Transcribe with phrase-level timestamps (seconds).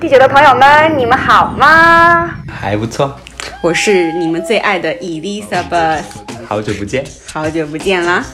[0.00, 2.30] 第九的朋友们，你们好吗？
[2.48, 3.18] 还不错，
[3.60, 6.02] 我是你们最爱的 Elizabeth，
[6.46, 7.04] 好久不见。
[7.32, 8.24] 好久不见啦！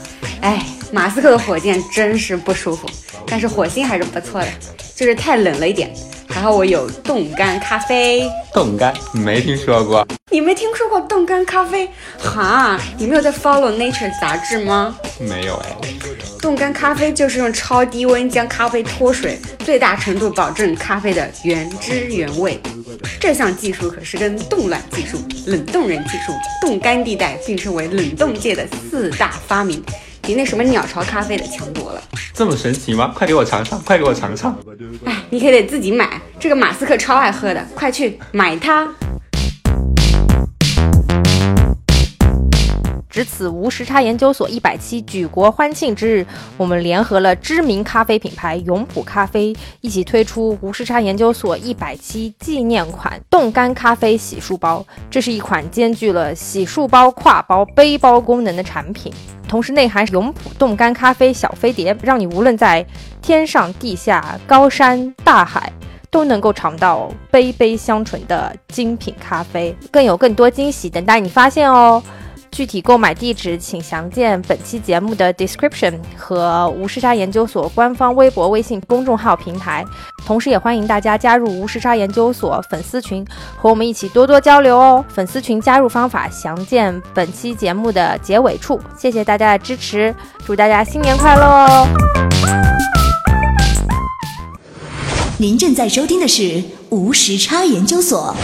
[0.43, 0.63] 哎，
[0.95, 2.89] 马斯克的火箭真是不舒服，
[3.27, 4.47] 但是火星还是不错的，
[4.95, 5.93] 就是太冷了一点。
[6.29, 11.89] 还好我有冻干咖啡，冻干没听说过，你没听说过冻干咖啡？
[12.17, 14.97] 哈，你没有在 follow Nature 杂志吗？
[15.19, 15.77] 没有哎。
[16.41, 22.61] 冻干咖啡就是用超低温将咖啡脱水，最大程度保证咖啡的原汁原味。
[23.19, 29.83] 这项技术可是跟冻卵技术、冷冻人技术、冻干地带并称为冷冻界的四大发明，
[30.27, 32.03] 比那什么鸟巢咖啡的强多了。
[32.33, 33.13] 这么神奇吗？
[33.15, 34.57] 快给我尝尝，快给我尝尝。
[35.05, 38.89] 哎，你可得自己买，这个马斯克超爱喝的，快去买它。
[43.15, 54.85] 值此无时差研究所一百期举国欢庆之日，我们联合了知名咖啡品牌永璞咖啡，一起推出无时差研究所一百期纪念款冻干咖啡洗漱包。
[55.09, 59.13] 这是一款兼具了洗漱包、挎包、背包功能的产品，
[59.47, 62.85] 同时内含永璞冻干咖啡小飞碟，让你无论在
[63.23, 65.73] 天上地下、高山大海，
[66.11, 69.73] 都能够尝到杯杯香醇的精品咖啡。
[69.93, 72.03] 更有更多惊喜等待你发现哦！
[72.55, 79.85] 具体购买地址请详见本期节目的 description 和无时差研究所官方微博、微信公众号平台。
[80.25, 83.27] 同时，也欢迎大家加入无时差研究所粉丝群，
[83.61, 85.05] 和我们一起多多交流哦。
[85.09, 88.81] 粉丝群加入方法详见本期节目的结尾处。
[88.97, 90.15] 谢谢大家的支持，
[90.47, 91.89] 祝大家新年快乐哦！
[95.39, 98.37] 您正在收听的是无时差研究所。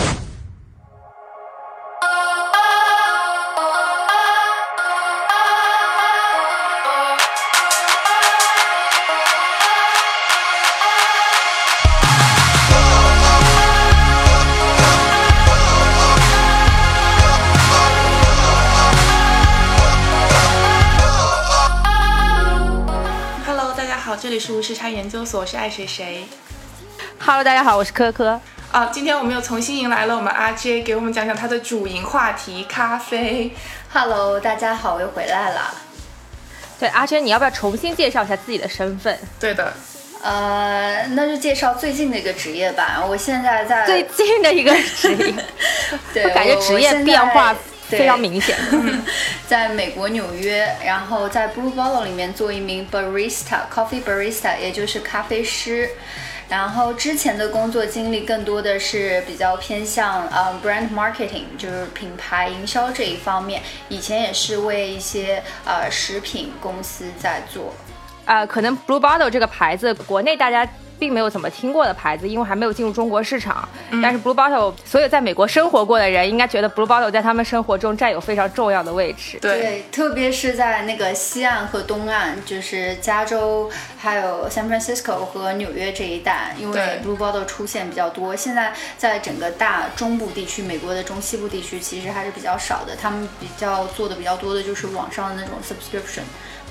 [24.20, 26.26] 这里是无时差研究所，我是爱谁谁。
[27.18, 28.38] Hello，大家好，我是科科。
[28.70, 33.56] 啊，今天我们又重新迎来了我们阿 J，给我们讲讲他的主营话题咖啡。
[33.90, 35.74] Hello，大家好，我又回来了。
[36.78, 39.18] 对，阿 J，你要不要重新介绍一下自己的身份？
[39.40, 39.72] 对的，
[40.22, 43.02] 呃，那就介绍最近的一个职业吧。
[43.02, 45.34] 我现在在最近的一个职业，
[46.12, 47.56] 对，感觉职业变化
[47.98, 48.56] 非常明显。
[49.46, 55.90] 在美国纽约，然后在 Blue Bottle 里面做一名 barista，coffee barista，也就是咖啡师。
[56.48, 63.62] 然后之前的工作经历更多的是比较偏向呃 brand marketing，就是品牌营销这一方面。
[63.88, 67.72] 以前也是为一些呃食品公司在做。
[68.24, 70.68] 呃，可能 Blue Bottle 这个牌子，国内大家
[71.00, 73.68] 并没有怎么听过的牌子，因为还没有进入中国市场。
[73.90, 79.38] 嗯、但是 Blue Bottle 所有在美国生活过的人，应该觉得 Blue Bottle 在他们生活中占有非常重要的位置。
[79.40, 88.36] 对，对特别是在那个西岸和东岸，就是加州、还有 San Francisco 和纽约这一带，因为 Blue Bottle 出现比较多。
[88.36, 92.94] 现在在整个大中部地区，美国的中西部地区其实还是比较少的。
[92.94, 96.22] 他们比较做的比较多的就是网上的那种 subscription。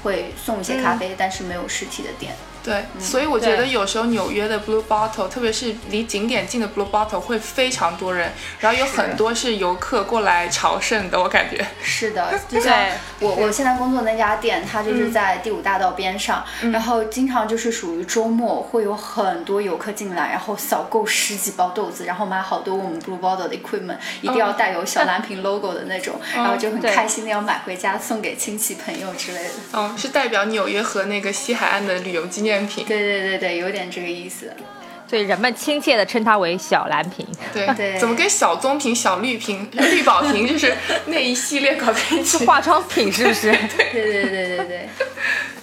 [0.02, 2.34] 会送一些咖啡，嗯、但是没有实体的店。
[2.64, 11.66] 对，嗯、所以我觉得有时候纽约的 Blue Bottle，特别是离景点近的 Blue Bottle 会非常多人，然后有很多是游客过来朝圣的，我感觉。
[11.82, 12.76] 是的， 就像
[13.20, 29.50] 我我现在工作那家店，它就是在第五大道边上，嗯、然后经常就是属于周末会有很多游客进来，然后扫购十几包豆子，然后买好多我们 Blue Bottle 的 equipment，一定要带有小蓝瓶 logo 的那种，嗯、然后就很开心的要买回家送给亲戚朋友之类的。
[29.74, 32.86] 嗯，是代表纽约和那个西海岸的旅游纪念品。
[32.86, 34.54] 对对对对，有点这个意思。
[35.10, 37.26] 所以人们亲切的称它为小蓝瓶。
[37.52, 40.72] 对对，怎么跟小棕瓶、小绿瓶、 绿宝瓶就是
[41.08, 42.46] 那一系列搞在一起？
[42.46, 43.52] 化妆品是不是？
[43.52, 44.90] 对对对对对对。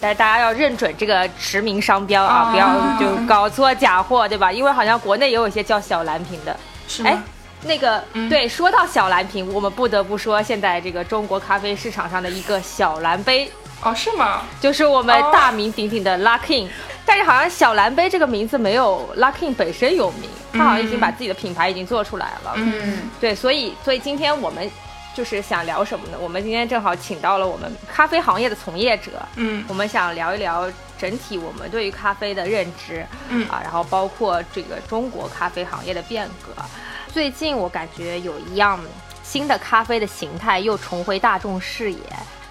[0.01, 4.51] 但是大家要认准这个驰名商标啊，不要就搞错假货，对吧？
[4.51, 6.57] 因为好像国内也有一些叫小蓝瓶的。
[6.89, 7.11] 是吗？
[7.11, 7.19] 哎，
[7.69, 13.49] 那个、嗯、对，说到小蓝瓶，我们不得不说现在这个中国咖啡市场上的一个小蓝杯。
[13.83, 14.43] 哦，是吗？
[14.61, 16.71] 就是我们大名鼎鼎的 Luckin，、哦、
[17.05, 22.53] 但是好像小蓝杯这个名字没有 Luckin 本身有名，他好像已经把自己的品牌已经做出来了。
[22.57, 24.69] 嗯，对，所以所以今天我们
[25.15, 26.19] 就是想聊什么呢？
[26.21, 30.69] 我们今天正好请到了我们咖啡行业的从业者，嗯，我们想聊一聊
[30.99, 36.63] 整体我们对于咖啡的认知，嗯啊，然后包括这个中国咖啡行业的变革。
[37.13, 38.81] 最近我感觉有一样
[39.23, 42.01] 新的咖啡的形态又重回大众视野。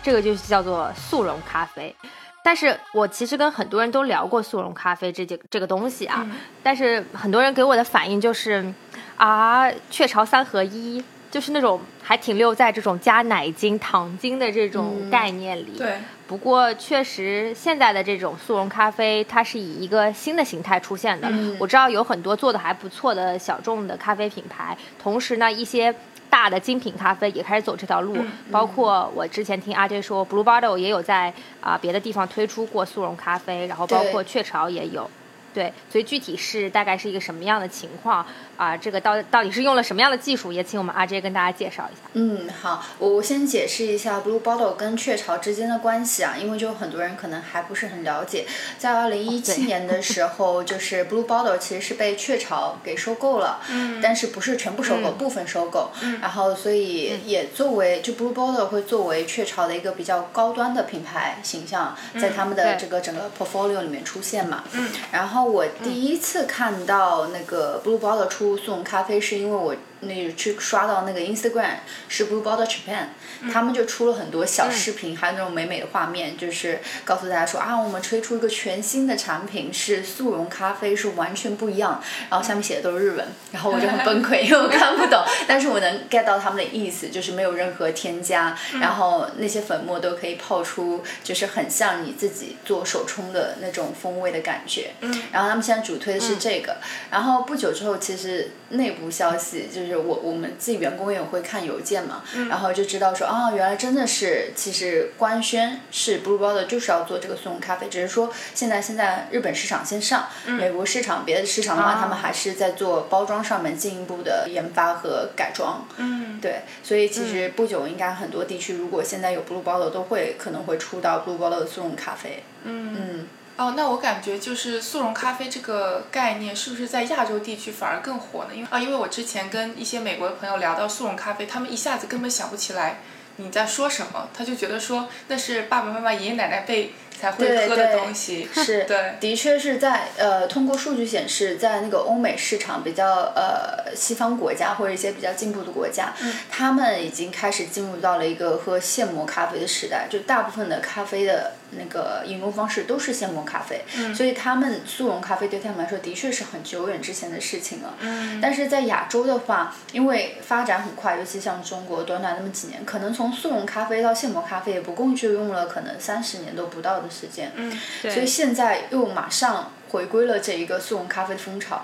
[0.06, 1.96] 这个就是叫做速溶咖啡，
[2.44, 6.24] 但是我其实跟很多人都聊过速溶咖啡这这这个东西啊，
[6.62, 8.72] 但是很多人给我的反应就是，
[9.18, 15.74] 啊，雀巢三合一，就是那种还停留在这种加奶精、糖精的这种概念里。
[15.76, 15.98] 对，
[16.28, 21.28] 不过确实现在的这种速溶咖啡，它是以一个新的形态出现的。
[21.60, 25.96] 我知道有很多做的还不错的小众的咖啡品牌，同时呢，一些。
[26.30, 28.18] 大的精品咖啡也开始走这条路，
[28.52, 35.10] 包括我之前听阿 J 说，Blue Bottle 也有在啊、别的地方推出过速溶咖啡，然后包括雀巢也有。
[35.54, 38.26] 对，所以具体是大概是一个什么样的情况
[38.58, 42.02] 啊、这个到到底是用了什么样的技术，也请我们阿 J 跟大家介绍一下。
[42.14, 48.46] 嗯，好，我我先解释一下 Blue Bottle 跟雀巢之间的关系啊，因为就很多人可能还不是很了解。
[48.78, 69.76] 在二零一七年的时候，就是 Blue Bottle 其实是被雀巢给收购了，嗯，但是不是全部收购，部分收购，嗯，然后所以也作为就 Blue Bottle 会作为雀巢的一个比较高端的品牌形象，在他们的这个整个 portfolio 里面出现嘛，嗯，然后我第一次看到那个 Blue Bottle 出输送咖啡，是因为我
[70.06, 71.76] 那去刷到那个 Instagram
[72.08, 82.02] 是 Blue Bottle Japan，、他们就出了很多小视频，还有那种美美的画面，就是告诉大家说啊，我们推出一个全新的产品是速溶咖啡，是完全不一样。
[82.30, 94.92] 然后下面写的都是日文，然后我就很崩溃，因为我看不懂，但是我能 get 到他们的意思，就是没有任何添加，然后那些粉末都可以泡出，就是很像你自己做手冲的那种风味的感觉。
[95.02, 96.78] 嗯，然后他们现在主推的是这个，
[97.12, 115.88] 然后不久之后，其实内部消息就是我我们自己员工也会看邮件嘛，然后就知道说啊，原来真的是其实官宣是 Blue Bottle 就是要做这个速溶咖啡，只是说现在现在日本市场先上，美国市场别的市场的话，他们还是在做包装上面进一步的研发和改装。
[115.98, 122.44] 嗯，对，所以其实不久应该很多地区，如果现在有 Blue Bottle，都会可能会出到 Blue Bottle 的速溶咖啡。
[122.64, 122.96] 嗯。
[122.98, 123.28] 嗯，
[123.58, 128.50] 哦，那我感觉就是速溶咖啡这个概念，是不是在亚洲地区反而更火呢？
[128.54, 133.00] 因为啊，因为我之前跟一些美国的朋友聊到速溶咖啡，他们一下子根本想不起来
[133.38, 138.48] 你在说什么，他就觉得说那是爸爸妈妈、爷爷奶奶辈才会喝的对对东西。
[138.54, 146.14] 是，对的确是在呃，通过数据显示，在那个欧美市场比较呃西方国家或者一些比较进步的国家，
[146.50, 153.82] 他们已经开始进入到了一个喝现磨咖啡的时代，就大部分的咖啡的那个饮用方式都是现磨咖啡，
[154.14, 157.96] 所以他们速溶咖啡对他们来说的确是很久远之前的事情了。
[158.42, 167.52] 但是在亚洲的话，因为发展很快，尤其像中国，短短那么几年，可能从速溶咖啡到现磨咖啡，也不共就用了可能三十年都不到的时间。
[167.56, 171.84] 嗯，所以现在又马上回归了这一个速溶咖啡的风潮，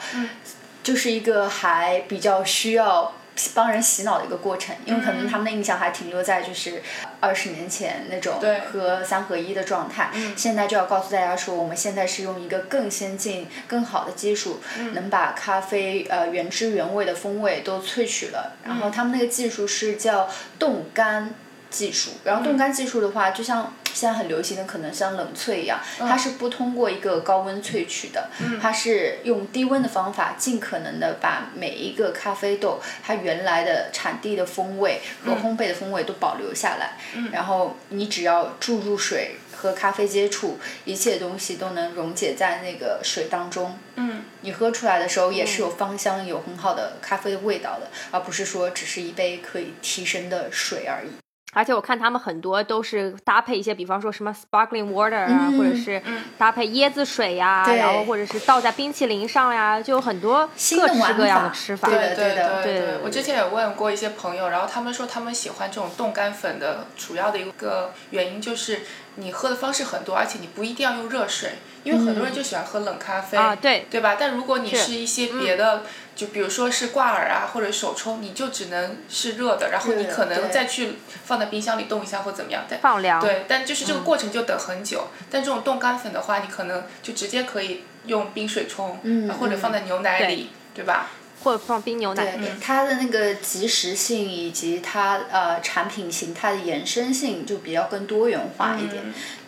[0.84, 3.14] 就是一个还比较需要
[3.54, 6.82] 帮人洗脑的一个过程，因为可能他们的印象还停留在就是
[7.20, 8.42] 二十年前那种
[8.72, 14.60] 喝三合一的状态，现在就要告诉大家说，我们现在是用一个更先进、更好的技术，
[14.94, 20.30] 能把咖啡呃原汁原味的风味都萃取了，然后他们那个技术是叫
[20.60, 21.34] 冻干。
[21.72, 28.30] 技术，然后冻干技术的话，就像现在很流行的，可能像冷萃一样，它是不通过一个高温萃取的，
[28.62, 36.98] 它是用低温的方法，尽可能的把每一个咖啡豆它原来的产地的风味和烘焙的风味都保留下来。
[37.32, 43.78] 然后你只要注入水和咖啡接触，一切东西都能溶解在那个水当中。
[43.96, 51.12] 嗯，你喝出来的时候也是有芳香、有很好的咖啡的味道的，而不是说只是一杯可以提神的水而已。
[51.54, 56.02] 而且我看他们很多都是搭配一些，比方说什么 sparkling water 啊，嗯或者是
[56.38, 61.90] 搭配椰子水呀、对然后或者是倒在冰淇淋上呀，就有很多新的玩各式各样的吃法。
[61.90, 68.82] 对对对的的对对，我之前也问过一些朋友，然后他们说他们喜欢这种冻干粉的主要的一个原因就是
[69.16, 71.54] 你喝的方式很多，而且你不一定要用热水，
[71.84, 74.16] 因为很多人就喜欢喝冷咖啡，啊对对吧？
[74.20, 75.84] 但如果你是是一些别的，
[76.16, 80.94] 就比如说是挂耳啊或者手冲，你就只能是热的，然后你可能再去
[81.26, 83.20] 放在冰箱里冻一下或怎么样，但放凉。
[83.20, 85.08] 对，但就是这个过程就等很久。
[85.30, 91.10] 但这种冻干粉的话，你可能就直接可以用冰水冲，嗯或者放在牛奶里，对吧？
[91.44, 92.38] 或者放冰牛奶。
[92.38, 99.04] 对，它的那个及时性以及它呃产品形态的延伸性就比较更多元化一点。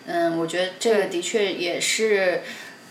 [0.05, 2.41] 嗯我觉得这个的确也是。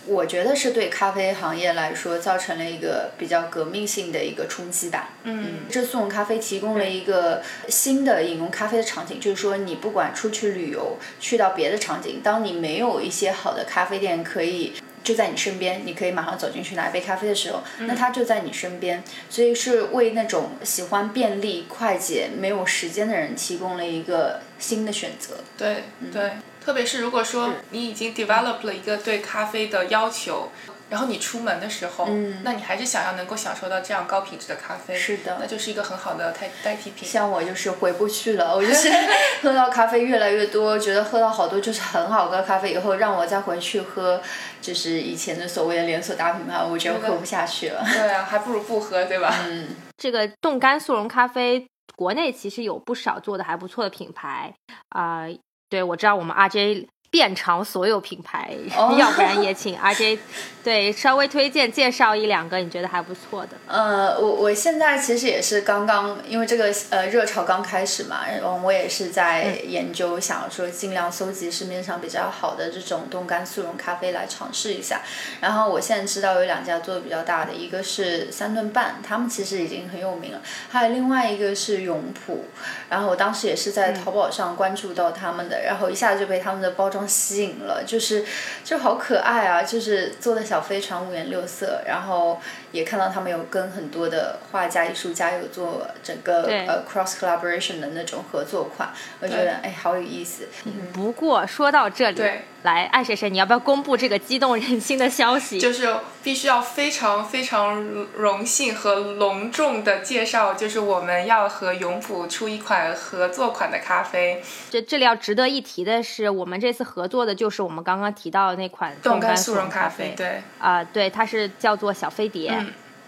[0.04, 5.10] 我觉得是对咖啡行业来说造成了一个比较革命性的一个冲击吧。
[5.22, 25.36] 嗯，这速溶咖啡提供了一个新的饮用咖啡的场景，就是说你不管出去旅游，去到别的场景，当你没有一些好的咖啡店可以就在你身边，你可以马上走进去拿一杯咖啡的时候，那它就在你身边，所以是为那种喜欢便利、快捷、没有时间的人提供了一个新的选择。
[25.58, 26.32] 对对，
[26.64, 30.50] 特别是如果说你已经 develop 了一个对咖啡的要求。
[30.92, 37.08] 然后你出门的时候，嗯那你还是想要能够享受到这样高品质的咖啡，是的，那就是一个很好的代代替品。
[37.08, 38.90] 像我就是回不去了，我就是
[39.42, 44.20] 喝到咖啡越来越多，觉得喝到好多就是很好喝咖啡以后，让我再回去喝，
[44.60, 47.82] 就是以前的所谓的连锁大品牌，我觉得喝不下去了。
[47.90, 49.34] 对啊，还不如不喝，对吧？
[49.46, 54.52] 嗯，这个冻干速溶咖啡，国内其实有不少做的还不错的品牌
[54.90, 55.24] 啊。
[55.70, 56.86] 对，我知道我们 RJ。
[57.12, 58.56] 遍尝所有品牌，
[58.98, 60.18] 要不然也请 RJ
[60.64, 63.50] 对稍微推荐介绍一两个你觉得还不错的。
[63.66, 75.02] 呃，我我现在其实也是刚刚，因为这个呃热潮刚开始嘛，然后我也是在研究，想说尽量搜集市面上比较好的这种冻干速溶咖啡来尝试一下。
[75.42, 80.40] 然后我现在知道有两家做的比较大的，一个是三顿半，他们其实已经很有名了，
[80.70, 82.46] 还有另外一个是永璞。
[82.88, 87.01] 然后我当时也是在淘宝上关注到他们的，然后一下就被他们的包装。
[87.06, 88.24] 吸引了，就是
[88.64, 89.62] 就好可爱啊！
[89.62, 92.40] 就是坐的小飞船五颜六色，然后
[92.72, 100.48] 也看到他们有跟很多的画家、艺术家有做整个呃 cross collaboration 的那种合作款，我觉得哎好有意思。
[100.92, 102.22] 不过说到这里。
[102.62, 105.58] 来，爱谁谁，你要不要公布这个激动人心的消息？
[105.58, 107.82] 就是必须要非常非常
[108.16, 114.40] 荣幸和隆重的介绍，就是我们要和永璞出一款合作款的咖啡。
[114.70, 120.14] 这这里要值得一提的是，我们这次合作的就是我们刚刚提到的那款冻干速溶咖啡。
[120.16, 122.61] 对，啊，对，它是叫做小飞碟，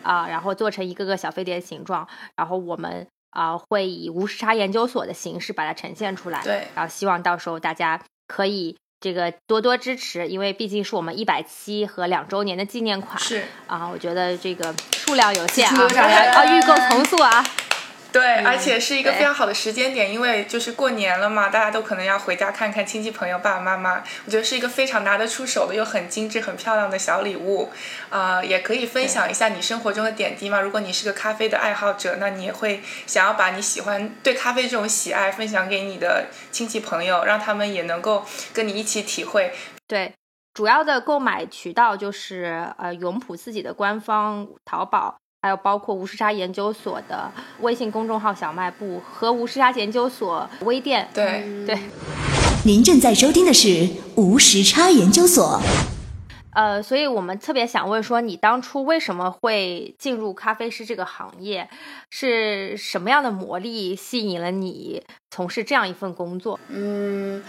[0.05, 2.07] 啊，然后做成一个个小飞碟形状，
[2.37, 6.41] 然后我们啊会以无时差研究所的形式把它呈现出来。
[6.43, 8.77] 对，然后希望到时候大家可以。
[9.01, 13.19] 这个多多支持，因为毕竟是我们一百期和两周年的纪念款。
[13.19, 17.45] 是啊，我觉得这个数量有限啊，啊预购从速啊。
[18.15, 24.05] 对，而且是一个非常好的时间点，因为就是过年了嘛，大家都可能要回家看看亲戚朋友、爸爸妈妈。
[24.25, 27.73] 我觉得是一个非常拿得出手的又很精致、很漂亮的小礼物，
[28.11, 30.61] 啊，也可以分享一下你生活中的点滴嘛。
[30.61, 39.53] 如果你是个咖啡的爱好者，那你也会想要把你喜欢对咖啡这种喜爱分享给你的亲戚朋友，让他们也能够跟你一起体会。
[39.89, 40.15] 对，
[40.53, 45.17] 主要的购买渠道就是呃永璞自己的官方淘宝。
[45.45, 51.07] 还有包括无时差研究所的微信公众号小卖部和无时差研究所微店。
[51.13, 51.79] 对对。
[52.65, 55.61] 您正在收听的是无时差研究所。
[56.55, 61.69] 呃，所以我们特别想问说，你当初为什么会进入咖啡师这个行业？
[62.09, 66.59] 是什么样的魔力吸引了你从事这样一份工作？
[66.71, 67.45] 嗯。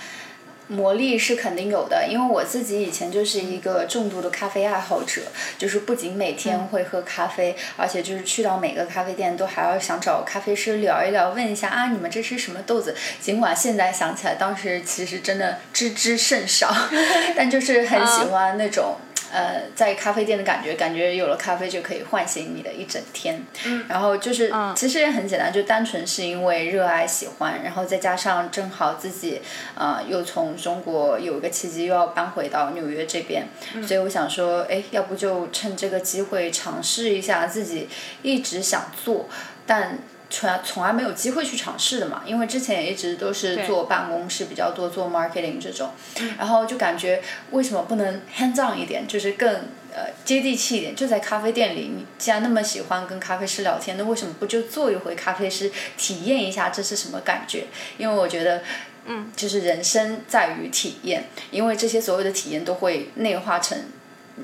[0.68, 5.22] 魔力是肯定有的，因为我自己以前就是一个重度的咖啡爱好者，
[5.58, 12.96] 就是不仅每天会喝咖啡，而且就是去到每个咖啡店都还要想找咖啡师聊一聊，问一下啊，你们这是什么豆子？
[13.22, 16.76] 尽管现在想起来，当时其实真的知之甚少，
[17.38, 18.96] 但就是很喜欢那种。
[19.36, 23.44] 呃，在咖啡店的感觉，感觉有了咖啡就可以唤醒你的一整天。
[23.66, 29.42] 嗯，然后就是，其实也很简单，就单纯是因为热爱喜欢，然后再加上正好自己，
[29.76, 33.46] 呃，又从中国有一个契机又要搬回到纽约这边，
[33.86, 37.90] 所以我想说，哎，要不就趁这个机会尝试一下自己
[38.22, 39.28] 一直想做，
[39.66, 40.00] 但。
[40.36, 45.92] 从从来没有机会去尝试的嘛，因为之前也一直都是做办公室比较多，做 marketing 这种，
[46.38, 49.50] 然后就感觉为什么不能 hands on 一点，就是更
[49.94, 57.68] 呃接地气一点，就在咖啡店里，你既然那么喜欢跟咖啡师聊天，那为什么不就做一回咖啡师，体验一下这是什么感觉？
[57.98, 58.62] 因为我觉得，
[59.06, 63.78] 嗯，就是人生在于体验，因为这些所有的体验都会内化成。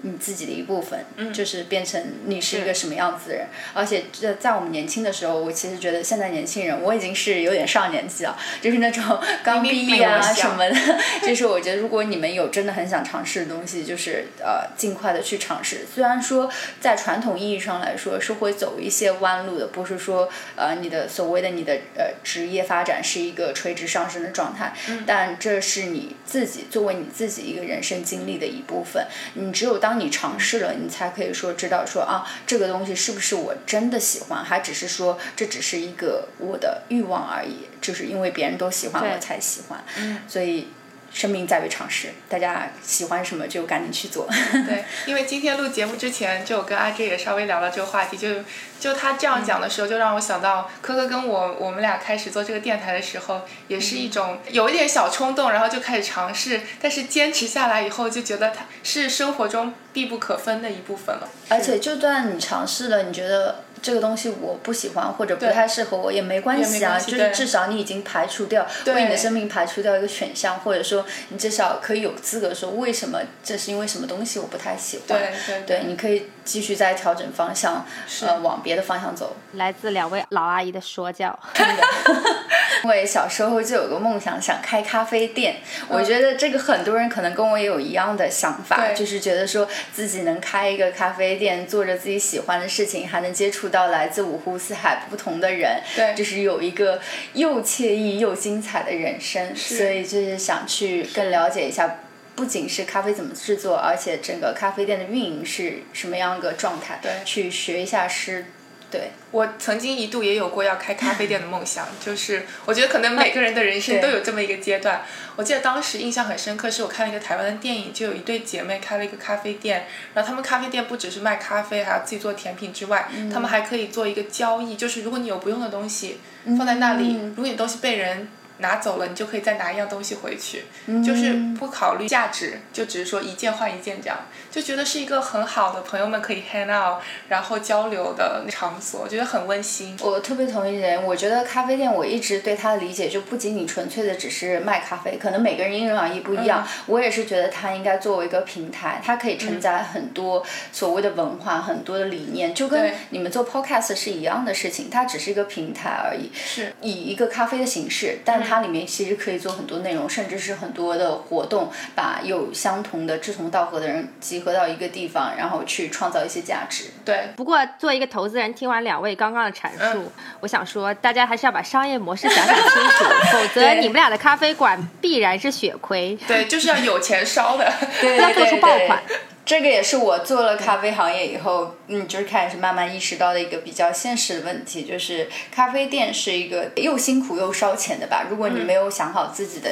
[0.04, 3.48] 你自己的一部分，就是变成你是一个什么样子的人。
[3.74, 10.76] 而且在在我们年轻的时候，我其实觉得现在年轻人，我已经是有点上年纪了， 就是那种刚毕业啊什么的。
[11.22, 15.86] 就是我觉得，如果你们有真的很想尝试的东西，就是呃尽快的去尝试。
[15.94, 24.74] 虽然说在传统意义上来说是会走一些弯路的，不是说呃你的所谓的你的呃职业发展是一个垂直上升的状态，
[25.06, 29.06] 但这是你自己作为你自己一个人生经历的一部分。
[29.34, 39.84] 你只有当你尝试了，你才可以说知道说啊，这个东西是不是我真的喜欢，还只是说这只是一个我的欲望而已，就是因为别人都喜欢我才喜欢。
[40.28, 40.68] 所以
[41.14, 44.28] 生命在于尝试，大家喜欢什么就赶紧去做。
[44.66, 48.44] 对，因为今天录节目之前，就我跟阿 J 也稍微聊了这个话题，就
[48.80, 61.28] 就他这样讲的时候，就让我想到科科跟我我们俩开始做这个电台的时候，也是一种有一点小冲动，然后就开始尝试，但是坚持下来以后，就觉得它是生活中必不可分的一部分了。
[61.50, 66.90] 而且，就算你尝试了，你觉得这个东西我不喜欢或者不太适合我，也没关系啊。
[66.92, 75.08] 没关系就是至少你已经排除掉，为你的生命排除掉一个选项，或者说你至少可以有资格说为什么这是因为什么东西我不太喜欢。
[75.08, 77.86] 对对对，你可以继续再调整方向，
[78.22, 79.36] 呃，往别的方向走。
[79.54, 81.38] 来自两位老阿姨的说教。
[82.84, 85.58] 因为小时候就有个梦想，想开咖啡店。
[85.88, 97.00] 我觉得这个很多人可能跟我也有一样的想法，对就是觉得说自己能开一个咖啡店，做着自己喜欢的事情，还能接触到来自五湖四海不同的人，对就是有一个
[97.34, 99.56] 又惬意又精彩的人生。
[99.56, 101.98] 所以就是想去更了解一下。
[102.34, 108.46] 不仅是咖啡怎么制作，而且整个咖啡店的运营是什么样一个状态，对去学一下诗，
[108.92, 115.04] 对，我曾经一度也有过要开咖啡店的梦想，就是我觉得可能每个人的人生都有这么一个阶段。
[115.38, 126.20] 我记得当时印象很深刻，是我看了一个台湾的电影，就有一对姐妹开了一个咖啡店，然后他们咖啡店不只是卖咖啡，还要自己做甜品之外，他们还可以做一个交易，就是如果你有不用的东西
[126.58, 130.66] 放在那里，如果你东西被人拿走了，你就可以再拿一样东西回去，
[131.04, 134.18] 就是不考虑价值，就只是说一件换一件这样，
[134.52, 139.98] 就觉得是一个很好的朋友们可以 hang out，然后交流的场所，我觉得很温馨。
[140.02, 146.68] 我特别同意人，我觉得咖啡店我一直对它的理解就不仅仅纯粹的只是卖咖啡，可能每个人因人而异不一样。
[146.88, 150.44] 我也是觉得它应该作为一个平台，它可以承载很多
[150.74, 156.30] 所谓的文化、很多的理念，就跟你们做 podcast 是一样的事情，它只是一个平台而已。
[156.36, 166.92] 是以一个咖啡的形式，但它里面其实可以做很多内容，甚至是很多的活动，把有相同的志同道合的人集合到一个地方，然后去创造一些价值。
[167.04, 176.18] 对，不过，作为一个投资人，听完两位刚刚的阐述，嗯我想说，大家还是要把商业模式想想清楚， 否则你们俩的咖啡馆必然是血亏。
[176.28, 177.72] 对，就是要有钱烧的。
[178.02, 179.02] 对要做出爆款。
[179.44, 188.28] 这个也是我做了咖啡行业以后，嗯，就是开始慢慢意识到的一个比较现实的问题，就是咖啡店是一个又辛苦又烧钱的吧。
[188.30, 189.70] 如果你没有想好自己的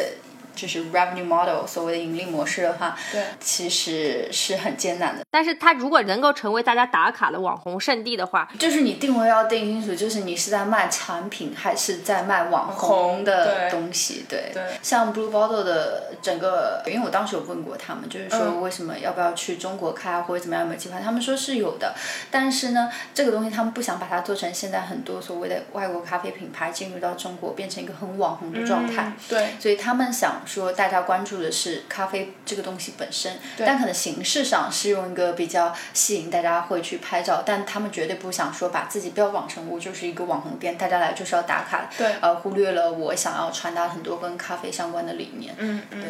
[0.60, 5.24] 就是 revenue model 所谓的盈利模式的话，对，其实是很艰难的。
[5.32, 14.26] 但是它如果能够成为大家打卡的网红圣地的话，就是你定位要定清楚，就是你是在卖产品还是在卖网红红的东西。
[14.28, 21.00] 对，对像 Blue Bottle 的整个，因为我当时有问过他们，就是说嗯为什么要不要去中国开啊，或者怎么样有没有计划？
[21.00, 21.96] 他们说是有的，
[22.30, 29.04] 但是呢，这个东西他们不想把它做成现在很多所谓的外国咖啡品牌进入到中国，变成一个很网红的状态。
[29.06, 45.54] 嗯对所以他们想说，大家关注的是咖啡这个东西本身，但可能形式上是用一个比较吸引大家会去拍照，但他们绝对不想说把自己标榜成我就是一个网红店，大家来就是要打卡，对呃，忽略了我想要传达很多跟咖啡相关的理念。
[45.60, 46.10] 嗯嗯对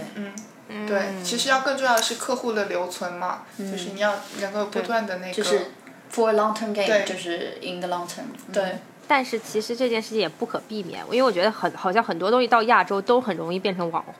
[0.69, 5.71] 嗯，对，其实要更重要的是客户的留存嘛，就是你要能够不断的那个，就是
[6.13, 8.23] for long term game，就是 in the long term。
[8.53, 8.77] 对
[9.09, 14.13] 但是其实这件事情也不可避免，因为我觉得很好像很多东西到亚洲都很容易变成网红。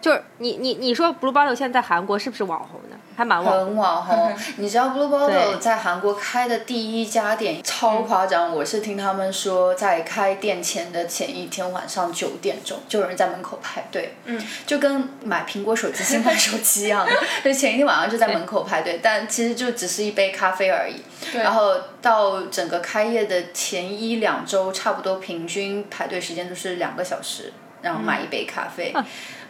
[0.00, 2.96] 就是你你你说 Blue Bottle 现在在韩国是不是网红呢？
[3.16, 3.66] 还蛮网红。
[3.66, 17.12] 很网红， 你知道 Blue Bottle 在韩国开的第一家店超夸张，我是听他们说，在开店前的前一天晚上九点钟，就有人在门口排队，嗯，就跟买苹果手机、新买手机一样的，
[17.44, 21.02] 就前一天晚上就在门口排队，但其实就只是一杯咖啡而已。
[21.30, 27.52] 对然后到整个开业的前一两周，差不多平均排队时间都是两个小时。
[27.82, 28.94] 然后买一杯咖啡，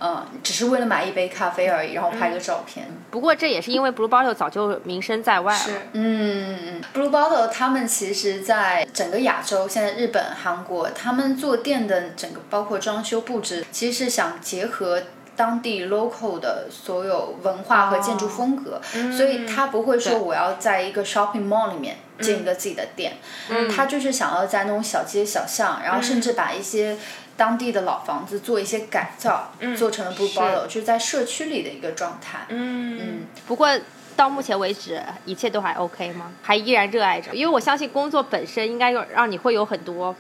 [0.00, 2.86] 嗯，只是为了买一杯咖啡而已，然后拍个照片。
[3.10, 5.58] 不过这也是因为 Blue Bottle 早就名声在外了。
[5.58, 15.02] 是，嗯，Blue Bottle 他们其实在整个亚洲，现在日本、韩国，他们做店的整个包括装修布置，其实是想结合。
[15.36, 18.78] 当地 local 的所有文化和建筑风格，
[19.16, 23.14] 所以他不会说我要在一个 shopping mall 里面建一个自己的店，
[23.74, 26.94] 他就是想要在那种小街小巷，然后甚至把一些
[27.40, 32.40] 当地的老房子做一些改造，嗯做成了 Blue Bottle，就是在社区里的一个状态。
[32.50, 33.66] 嗯不过
[34.14, 36.33] 到目前为止，一切都还 OK 吗？
[36.42, 37.33] 还依然热爱着？
[37.33, 40.14] 因为我相信工作本身应该有让你会有很多，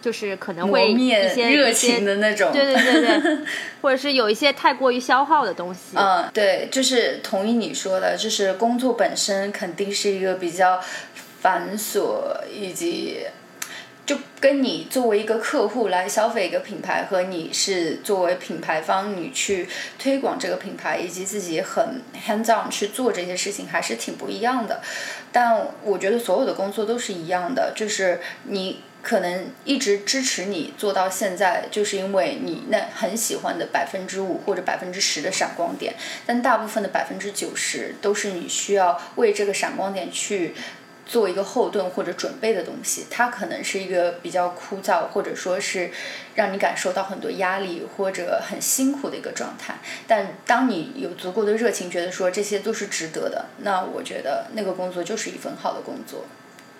[0.00, 3.38] 就是可能磨会一灭些热情的那种，对对对对，
[3.82, 5.96] 或者是有一些太过于消耗的东西。
[5.96, 10.80] 嗯，对，就是同意你说的，就是工作本身肯定是一个比较
[11.40, 13.22] 繁琐以及。
[14.10, 19.68] 就跟你作为一个客户来消费一个品牌，和你是作为品牌方你去
[20.00, 24.80] 推广这个品牌，以及自己很 hands on 去做这些事情，还是挺不一样的。
[25.30, 28.80] 但我觉得所有的工作都是一样的，就是你。
[29.02, 35.94] 可能一直支持你做到现在，就是因为你那很喜欢的百分之五或者百分之十的闪光点，
[36.26, 40.52] 但大部分的百分之九十都是你需要为这个闪光点去
[41.10, 43.06] 做一个后盾或者准备的东西。
[43.10, 45.90] 它可能是一个比较枯燥，或者说是
[46.36, 49.80] 让你感受到很多压力或者很辛苦的一个状态。
[50.06, 56.24] 但当你有足够的热情，觉得说这些都是值得的，那我觉得那个工作就是一份好的工作。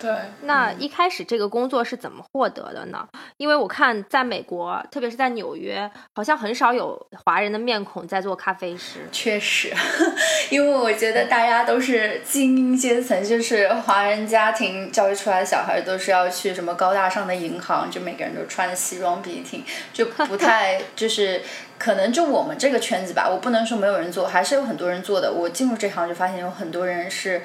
[0.01, 0.11] 对，
[0.41, 3.07] 那一开始这个工作是怎么获得的呢？
[3.37, 9.07] 因为我看在美国，特别是在纽约，好像很少有华人的面孔在做咖啡师。
[9.11, 9.71] 确实，
[10.49, 21.41] 因为我觉得大家都是精英阶层，就是华人家庭教育出来的小孩都是要去什么高大上的银行，就每个人都穿西装笔挺，就不太 就是
[21.77, 25.31] 可能就我们这个圈子吧，我不能说没有人做，还是有很多人做的。
[25.31, 27.41] 我进入这行就发现有很多人是，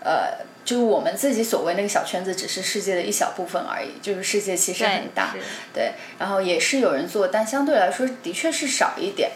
[0.00, 0.46] 呃。
[0.66, 3.92] 就是我们自己所谓那个小圈子，只是世界的一小部分而已。
[4.02, 5.32] 就是世界其实很大，
[5.72, 5.92] 对。
[6.18, 9.30] 然后也是有人做，但相对来说的确是少一点。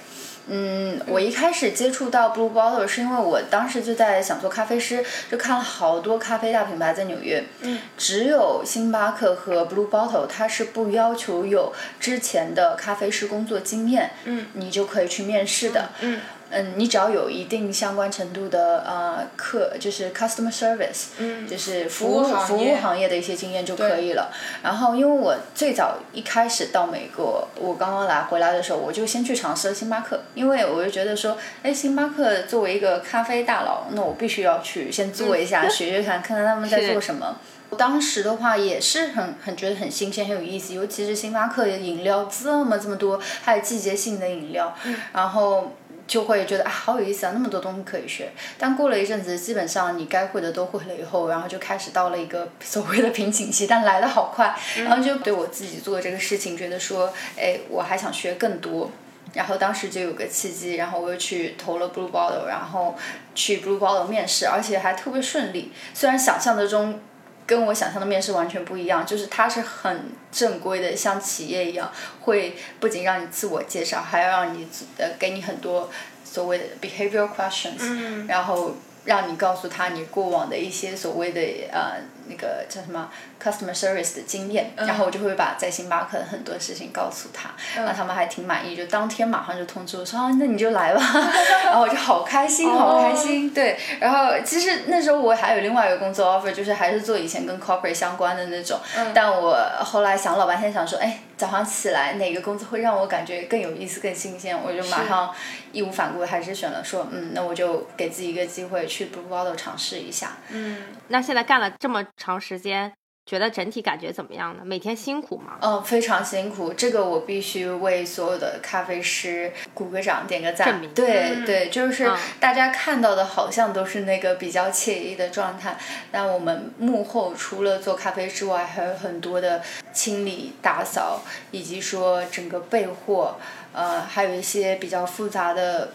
[0.49, 7.45] 嗯，我一开始接触到 Blue Bottle 是因为我当时就在想做咖啡师，就看了好多咖啡大品牌在纽约。
[7.61, 7.79] 嗯。
[7.97, 14.11] 只有星巴克和 Blue Bottle 它是不要求有之前的咖啡师工作经验。
[14.25, 14.47] 嗯。
[14.55, 15.91] 你就可以去面试的。
[16.01, 16.21] 嗯。
[16.51, 24.33] 嗯，你只要有一定相关程度的呃客，就是 customer service，嗯，就是服务服务行业的一些经验就可以了。
[24.63, 37.37] 然后，因为我最早一开始到美国，我刚刚来回来的时候，我就先去尝试了星巴克，因为我就觉得说，哎，星巴克作为一个咖啡大佬，那我必须要去先做一下， 学学看，看看他们在做什么。
[37.79, 44.75] 当时的话也是很很觉得很新鲜，很有意思，尤其是星巴克的饮料这么这么多，还有季节性的饮料，
[45.13, 45.73] 然后。
[46.11, 48.33] 就会觉得啊，好有意思啊，那么多东西可以学。
[48.59, 54.53] 但过了一阵子，基本上你该会的都会了以后，然后就开始到了一个 所谓的瓶颈期，但来的好快。
[54.79, 58.91] 然后就对我自己做这个事情，觉得说，哎，我还想学更多。
[59.35, 62.97] 然后当时就有个契机，然后我又去投了 Blue Bottle，然后
[63.37, 65.71] 去 Blue Bottle 面试，而且还特别顺利。
[65.95, 66.99] 虽然想象的中。
[67.47, 74.67] 跟我想象的面试完全不一样，就是它是很正规的，像企业一样，会不仅让你自我介绍，还要让你
[74.99, 75.91] 呃给你很多
[76.25, 81.41] 所谓的 behavioral questions，然后让你告诉他你过往的一些所谓的
[81.73, 83.11] 呃那个叫什么。
[83.43, 91.03] Customer service 的经验，然后我就会把在星巴克的很多事情告诉他，然后他们还挺满意，就当天马上就通知我说啊，那你就来吧，
[91.65, 98.79] 然后我就好开心，好开心，对，然后其实那时候我还有另外一个工作 offer，就是还是做以前跟 corporate 相关的那种，
[99.15, 105.35] 但我后来想老半天，想说，哎，早上起来哪个工作会让我感觉更有意思、更新鲜，我就马上
[105.73, 110.37] 义无反顾还是选了说，嗯，那我就给自己一个机会去 Blue Bottle 尝试一下。
[110.51, 112.93] 嗯，那现在干了这么长时间。
[113.27, 114.63] 觉得整体感觉怎么样呢？
[114.65, 115.59] 每天辛苦吗？
[115.61, 116.73] 嗯，非常辛苦。
[116.73, 120.83] 这个我必须为所有的咖啡师鼓个掌，点个赞。
[120.95, 125.79] 对对，就是大家看到的好像都是那个比较惬意的状态，
[126.11, 133.37] 但我们幕后除了做咖啡之外，还有很多的清理、打扫，以及说整个备货，
[133.73, 135.93] 呃，还有一些比较复杂的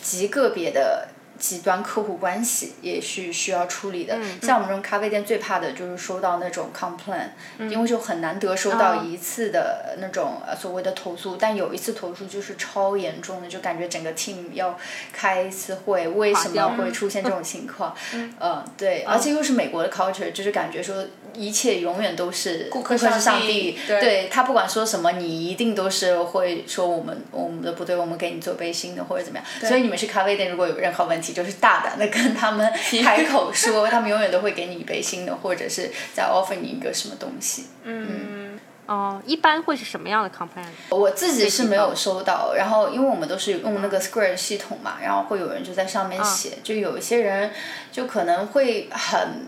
[0.00, 1.08] 极个别的。
[1.38, 4.18] 极端客户关系也是需要处理的。
[4.42, 7.30] 像我们这种咖啡店最怕的就是收到那种 complaint，
[7.70, 11.36] 因为就很难得收到一次的那种所谓的投诉。
[11.36, 14.78] 但有一次投诉就是超严重的，就感觉整个 team 要
[15.12, 17.94] 开一次会，为什么会出现这种情况？
[18.40, 29.46] 嗯，对，而且又是美国的 culture，就是感觉说一切永远都是顾客是上帝，对他不管说什么，你一定都是会说我们我们的不对，我们给你做杯新的或者怎么样。
[29.68, 31.28] 所以你们去咖啡店如果有任何问题。
[31.38, 32.72] 就是大胆的跟他们
[33.04, 37.66] 开口说， 他们永远都会给你一杯新的，或者是再 offer 你一个什么东西。
[37.84, 40.66] 嗯，哦，一般会是什么样的 complaint？
[40.88, 47.52] 我自己是没有收到，然后因为我们都是用那个 Square 系统嘛，然后会有人就在上面写，就有一些人
[47.92, 49.46] 就可能会很。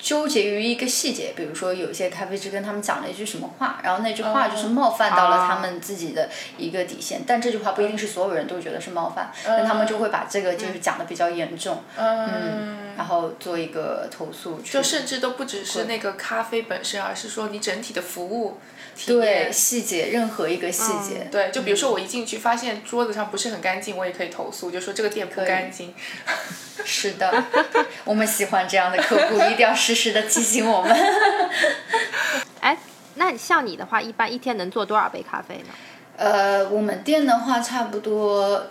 [0.00, 14.58] 纠结于一个细节，比如说有些咖啡师跟他们讲了一句什么话，然后那句话就是冒犯到了他们自己的一个底线，但这句话不一定是所有人都觉得是冒犯，那他们就会把这个就是讲的比较严重，嗯，然后做一个投诉。
[14.60, 18.58] 就甚至都不只是那个咖啡本身，而是说你整体的服务。
[19.06, 21.28] 对细节，任何一个细节。
[21.30, 25.94] 对，就比如说我一进去发现桌子上不是很干净，我也可以投诉，就说这个店不干净。
[26.84, 27.44] 是的，
[28.04, 30.96] 我们喜欢这样的客户， 一定要时时的提醒我们。
[32.60, 32.76] 哎。
[33.16, 35.74] 那像你的话，一般一天能做多少杯咖啡呢？
[36.16, 38.68] 呃，我们店的话，差不多，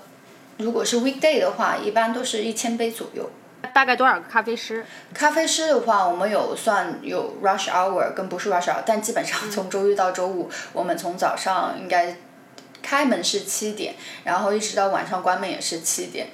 [0.57, 3.29] 如果是 weekday 的话，一般都是一千杯左右。
[3.73, 4.85] 大概多少个咖啡师？
[5.13, 12.15] 咖啡师的话，我们有算有 rush hour 跟不是 rush hour，但基本上从周一到周五，我们从早上应该
[12.81, 16.27] 开门是七点，然后一直到晚上关门也是七点。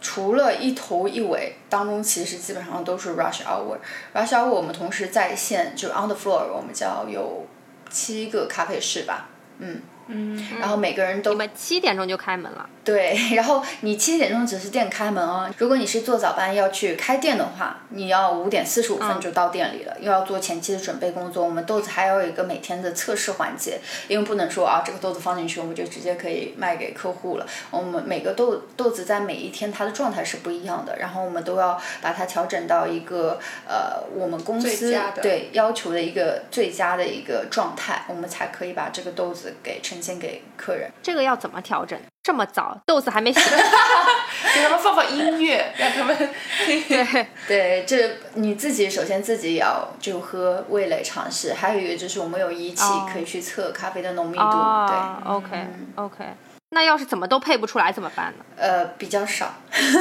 [0.00, 3.78] 除了一头一尾当中，其实基本上都是 rush hour。
[4.14, 7.46] rush hour 我们同时在线，就 on the floor，我们叫有
[7.90, 9.82] 七个咖啡室吧，嗯。
[10.08, 12.68] 嗯，然后每个人都你们七点钟就开门了。
[12.84, 15.48] 对，然后你七点钟只是店开门哦。
[15.58, 21.44] 如果你是做早班要去开店的话，你要五点四十五分就到店里了，又要做前期的准备工作。
[21.44, 27.46] 我们豆子还要有一个每天的测试环节，因为不能说啊这个豆子放进去我们就直接可以卖给客户了。
[27.70, 40.90] 我们每个豆豆子在每一天它的状态是不一样的，然后我们都要把它调整到一个呃我们公司对要求的一个最佳的一个状态，我们才可以把这个豆子给呈现给客人。
[41.02, 41.98] 这个要怎么调整？
[42.22, 43.40] 这么早，豆子还没洗，
[44.54, 46.14] 给他们放放音乐，让他们
[46.66, 54.44] 对 对，这你自己首先自己也要就喝味蕾尝试，还有一个就是我们有仪器可以去测咖啡的浓密度。
[54.44, 56.24] 对，OK OK。
[56.70, 58.44] 那要是怎么都配不出来怎么办呢？
[58.56, 59.54] 呃，比较少，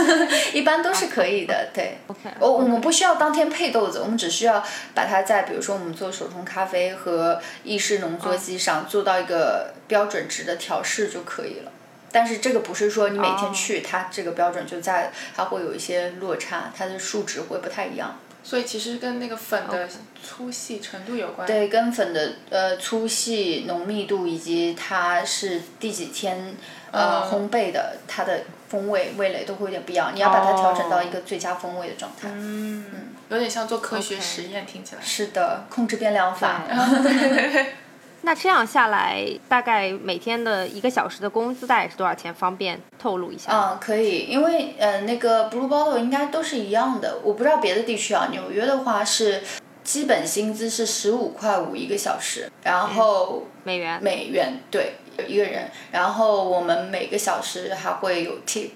[0.53, 1.69] 一般都是可以的。
[1.73, 2.30] 对，OK。
[2.39, 4.62] 我我们不需要当天配豆子，我们只需要
[4.93, 11.71] 把它在比如说我们做手冲咖啡和意式浓缩机上做到一个标准值的调试就可以了。
[12.12, 18.17] 但是这个不是说你每天去，它这个标准就在，它会有一些落差，它的数值会不太一样。
[18.47, 19.89] 所以其实跟那个粉的
[20.23, 21.45] 粗细程度有关。
[21.45, 26.55] 对，跟粉的呃粗细、浓密度以及它是第几天
[26.91, 30.13] 呃烘焙的，它的风味味蕾都会有点不一样。
[30.15, 32.29] 你要把它调整到一个最佳风味的状态。
[32.31, 32.86] 嗯，
[33.27, 35.01] 有点像做科学实验，听起来。
[35.01, 36.62] 是的，控制变量法。
[38.23, 42.34] 那这样下来，大概每天的一个小时的工资大概是多少钱？
[42.34, 43.51] 方便透露一下？
[43.51, 47.19] 嗯，可以，因为呃，那个 Blue Bottle 应该都是一样的。
[47.23, 49.41] 我不知道别的地区啊，纽约的话是
[49.84, 54.95] 基本薪资是十五块五一个小时，然后美元美元对
[55.27, 58.71] 一个人，然后我们每个小时还会有 tip，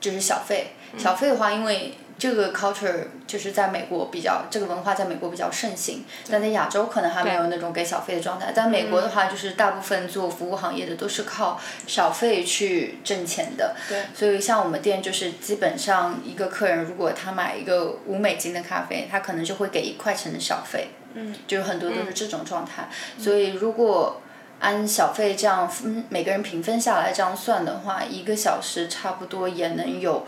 [0.00, 0.68] 就是小费。
[0.96, 8.52] 小费的话，因为这个 culture 就是在美国比较，这个文化在美国比较盛行，但在亚洲可能还没有那种给小费的状态。
[8.52, 13.76] 在美国的话，就是大部分做服务行业的都是靠小费去挣钱的。
[13.86, 14.04] 对。
[14.14, 20.88] 所以像我们店就是基本上一个客人如果他买一个五美金的咖啡，他可能就会给一块钱的小费。
[21.12, 21.34] 嗯。
[21.46, 22.88] 就很多都是这种状态。
[23.18, 24.22] 所以如果
[24.60, 30.26] 按小费这样分，每个人平分下来这样算的话，一个小时差不多也能有。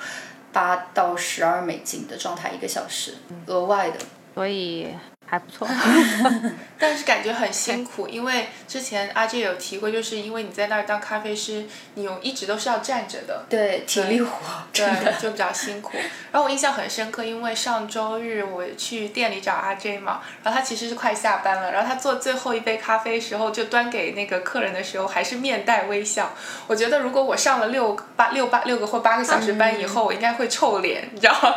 [0.58, 3.14] 八到十二美金的状态一个小时，
[3.46, 3.98] 额外的，
[4.34, 4.88] 所以
[5.28, 5.68] 还不错。
[6.78, 14.30] 但是感觉很辛苦，因为之前阿 J 有提过，就是因为你在那儿当咖啡师，你有一直都是要站着的，对，体力活，
[14.72, 14.86] 对，
[15.20, 15.98] 就比较辛苦。
[16.30, 26.32] 然后我印象很深刻，因为上周日我去店里找阿 J 嘛，然后他其实是快下班了，然后他做最后一杯咖啡时候，就端给那个客人的时候，还是面带微笑。
[26.68, 31.54] 我觉得如果我上了六八六八六个或八个小时班以后，我应该会臭脸，你知道吗？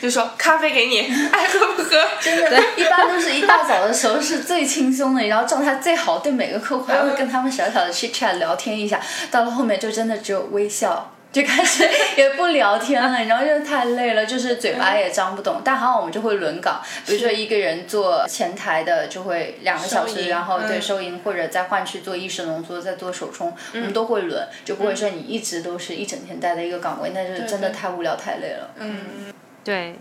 [0.00, 1.00] 就说咖啡给你，
[1.32, 1.90] 爱喝不喝？
[2.20, 4.42] 真的，一般都是一大早的时候是。
[4.42, 15.62] 最轻松的，然后状态最好，对每个客户还会跟他们小小的去 chat 聊天一下，到了后面就真的只有微笑， 就开始也不聊天了，然后就太累了，就是嘴巴也张不动。
[15.64, 28.70] 但好，我们就会轮岗，比如说一个人做前台的就会两个小时，然后对收银或者再换去做意式浓缩，再做手冲，我们都会轮，就不会说你一直都是一整天待在一个岗位，那就真的太无聊太累了。
[28.76, 29.96] 嗯，对，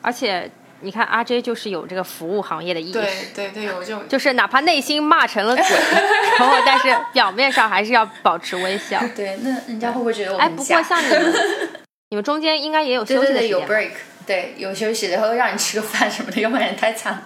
[0.00, 0.50] 而且。
[0.84, 5.64] 你看阿 J 就是有这个服务行业的意识，对对对，有这种，就是哪怕内心骂成了鬼，
[6.38, 9.00] 然后但是表面上还是要保持微笑。
[9.16, 11.34] 对，那人家会不会觉得我哎，不过像你们，
[12.10, 13.92] 你们中间应该也有休息的有 break，
[14.26, 17.24] 对，有休息，然后让你吃个饭什么的，要不然太惨。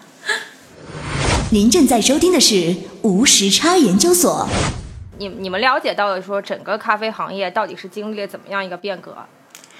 [1.51, 4.49] 您正在收听的是无时差研究所。
[5.18, 9.16] 你你们了解到的说，整个咖啡行业到底是经历了怎么样一个变革？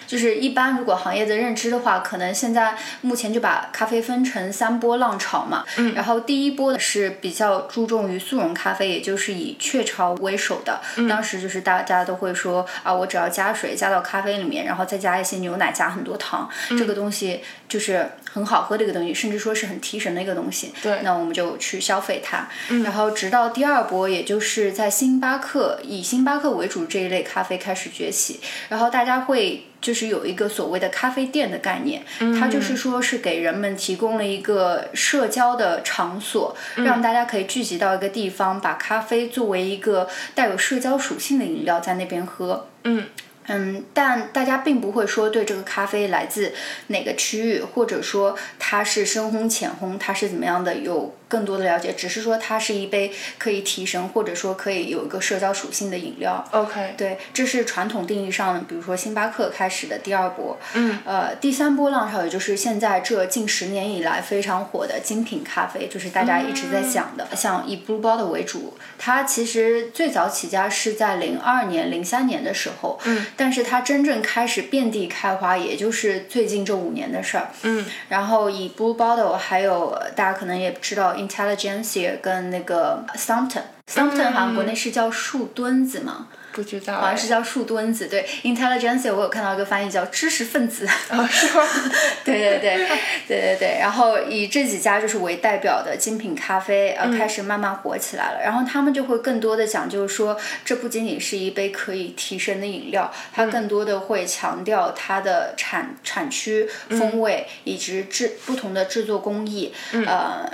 [0.09, 5.65] 就是一般，如果行业的认知的话，可能现在目前就把咖啡分成三波浪潮嘛。
[5.77, 5.93] 嗯。
[5.95, 10.81] 然后第一波呢是比较注重于速溶咖啡，也就是以雀巢为首的。
[10.97, 11.07] 嗯。
[11.07, 20.73] 当时就是大家都会说啊，我只要加水加到咖啡里面，然后再加一些牛奶，加很多糖，这个东西就是很好喝的一个东西，甚至说是很提神的一个东西。
[20.83, 21.01] 对。
[21.03, 22.49] 那我们就去消费它。
[22.69, 22.83] 嗯。
[22.83, 29.65] 然后直到第二波，也就是在星巴克以星巴克为主这一类咖啡开始崛起，然后大家会。
[29.81, 32.03] 就是有一个所谓的咖啡店的概念，
[32.37, 42.67] 它就是说是给人们提供了一个社交的场所，让大家可以聚集到一个地方，把咖啡作为一个带有社交属性的饮料在那边喝。
[42.83, 43.05] 嗯
[43.49, 46.53] 嗯，但大家并不会说对这个咖啡来自
[46.89, 51.93] 哪个区域，或者说它是深烘、浅烘，它是怎么样的，有更多的了解。
[51.93, 56.45] 只是说它是一杯可以提神，或者说可以有一个社交属性的饮料。
[56.51, 60.59] ，OK，对，这是传统定义上，比如说星巴克开始的第二波。
[60.75, 68.77] 嗯，呃，第三波浪潮，也就是现在这近十年以来非常火的精品咖啡，就是大家一直在讲的，像以 Blue Bottle 为主。
[68.99, 77.49] 它其实最早起家是在零二年、零三年的时候，嗯，但是它真正开始遍地开花，也就是最近这五年的事儿。
[77.63, 83.63] 嗯然后以 Blue Bottle 还有大家可能也知道 Intelligentsia 跟那个 Stumpton。
[83.89, 88.07] Stumpton 好像国内是叫树墩子吗，不知道，好像是叫树墩子。
[88.07, 90.87] 对，Intelligentsia 我有看到一个翻译叫知识分子。
[90.87, 91.65] 啊，是吗？
[92.23, 92.87] 对对对对
[93.27, 98.41] 对对，然后以这几家就是为代表的精品咖啡，呃，开始慢慢火起来了。
[98.43, 109.73] 然后他们就会更多的讲就是说，这不仅仅是一杯可以提神的饮料，它更多的会强调它的产产区、风味以及制不同的制作工艺，
[110.07, 110.47] 呃，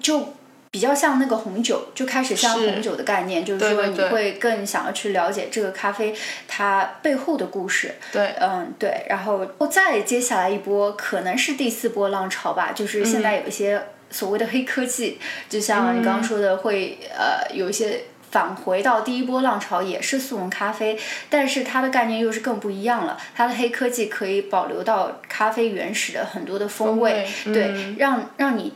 [0.00, 0.34] 就。
[0.70, 6.14] 比较像那个红酒，就开始像红酒的概念，就是说你会更想要去了解这个咖啡
[6.46, 7.94] 它背后的故事。
[8.12, 18.02] 对，嗯，对，然后再接下来一波可能是第四波浪潮吧，就是现在有一些所谓的黑科技，就像你刚刚说的会，呃有一些。
[18.30, 20.98] 返回到第一波浪潮也是速溶咖啡，
[21.30, 23.16] 但是它的概念又是更不一样了。
[23.34, 28.74] 它的黑科技可以保留到咖啡原始的很多的风味，风味对，嗯让让你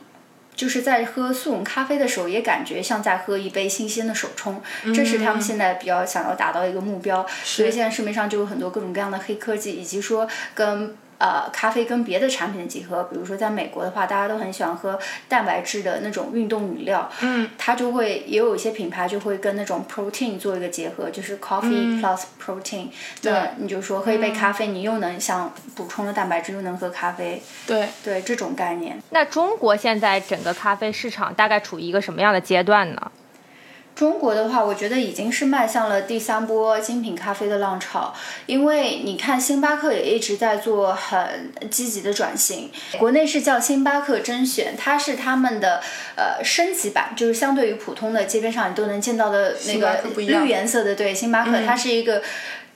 [0.54, 4.62] 就是在喝速溶咖啡的时候，也感觉像在喝一杯新鲜的手冲，
[4.94, 7.26] 这是他们现在比较想要达到一个目标。
[7.44, 10.96] 所以现在市面上就有很多各种各样的黑科技，以及说跟。
[11.22, 22.88] 呃，咖啡跟别的产品的结合，比如说在美国的话，大家都很喜欢喝蛋白质的那种运动饮料，嗯，它就会也有一些品牌就会跟那种 protein 做一个结合，就是 coffee plus protein，、
[23.22, 29.00] 那你就说喝一杯咖啡，你又能像补充了蛋白质，又能喝咖啡，对，对这种概念。
[29.10, 33.12] 那中国现在整个咖啡市场大概处于一个什么样的阶段呢？
[33.94, 38.14] 中国的话，我觉得已经是迈向了第三波精品咖啡的浪潮，
[38.46, 42.70] 因为你看星巴克也一直在做很积极的转型。
[42.98, 45.82] 国内是叫星巴克甄选，它是他们的
[46.16, 52.22] 呃升级版，就是相对于普通的街边上你都能见到的那个绿颜色的，对，星巴克、它是一个。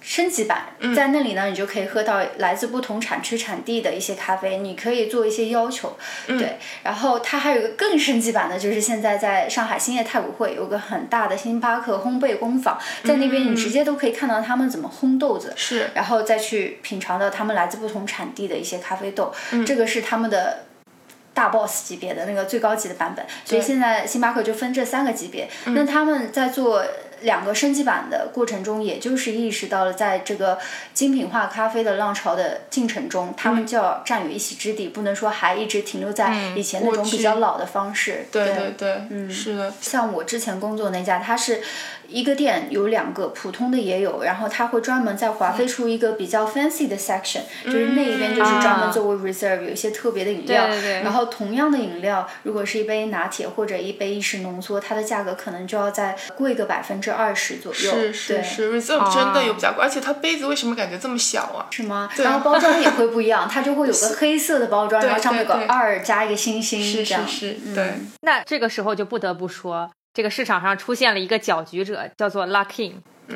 [0.06, 5.96] 升级版，在那里呢，你就可以喝到来自不同产区产地的一些咖啡，你可以做一些要求，
[6.28, 6.58] 对。
[6.84, 19.34] 然后它还有一个更升级版的，就是现在在上海兴业太古汇有个很大的星巴克烘焙工坊，在那边你直接都可以看到他们怎么烘豆子，是然后再去品尝到他们来自不同产地的一些咖啡豆，
[19.66, 20.66] 这个是他们的。
[21.36, 25.46] 大 boss 级别的那个最高级的版本，所以现在星巴克就分这三个级别。
[25.66, 26.82] 那他们在做
[27.20, 30.59] 两个升级版的过程中，也就是意识到了在这个
[30.92, 38.26] 精品化咖啡的浪潮的进程中，他们就要占有一席之地，不能说还一直停留在以前那种比较老的方式。
[38.31, 41.62] 对对对对，嗯，是的，像我之前工作那家，它是
[42.08, 50.66] 一个店有两个，普通的也有，然后它会专门再划分出一个比较 fancy 的 section，、就是那一边就是专门作为 reserve，有一些特别的饮料。
[50.66, 57.92] 对对对然后同样的饮料，如果是一杯拿铁或者一杯意式浓缩，它的价格可能就要再贵个百分之二十左右。
[57.92, 61.66] 是是对是，Reserve 真的有比较贵，而且它杯子为什么感觉这么小啊？
[61.70, 62.08] 是吗？
[62.16, 67.26] 然后包装也会不一样，它就会有个黑色的包装，然后上面有个对对二加一个星星，是这样。
[67.26, 72.94] 是是，嗯对，那这个时候就不得不说，这个市场上出现了一个搅局者，叫做 Luckin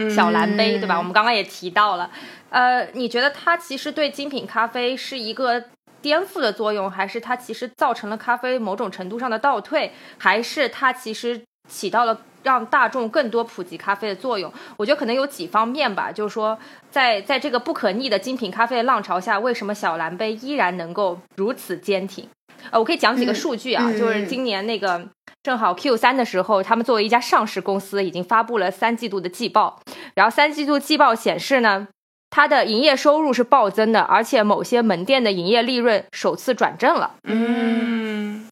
[0.08, 0.96] 小蓝杯，对吧？
[0.96, 2.10] 我们刚刚也提到了。
[2.48, 5.62] 呃，你觉得它其实对精品咖啡是一个
[6.00, 14.50] 颠覆的作用，还是它其实造成了咖啡某种程度上的倒退，还是它其实起到了让大众更多普及咖啡的作用？
[14.78, 16.58] 我觉得可能有几方面吧，就是说，
[16.90, 22.26] 在在这个不可逆的精品咖啡的浪潮下，为什么小蓝杯依然能够如此坚挺？
[22.70, 25.08] 呃，我可以讲几个数据啊，嗯就是今年那个
[25.42, 29.80] 正好 Q 三的时候，他们作为一家上市公司，已经发布了三季度的季报，
[30.14, 31.88] 然后三季度季报显示呢。
[32.32, 37.16] 它的营业收入是暴增的，而且某些门店的营业利润首次转正了。
[37.24, 38.46] 嗯，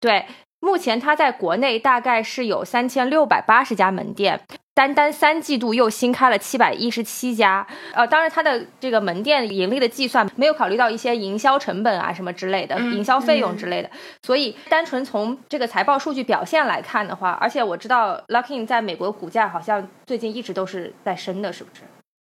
[0.00, 0.24] 对，
[0.60, 4.40] 目前它在国内大概是有三千六百八十家门店，
[4.74, 7.66] 单单三季度又新开了七百一十七家。
[7.92, 13.88] 呃，当然它的这个门店盈利的计算没有考虑到一些营销成本啊什么之类的，营销费用之类的。
[14.22, 21.82] 所以单纯从这个财报数据表现来看的话，而且我知道 Luckin 在美国股价好像最近一直都是在升的，是不是？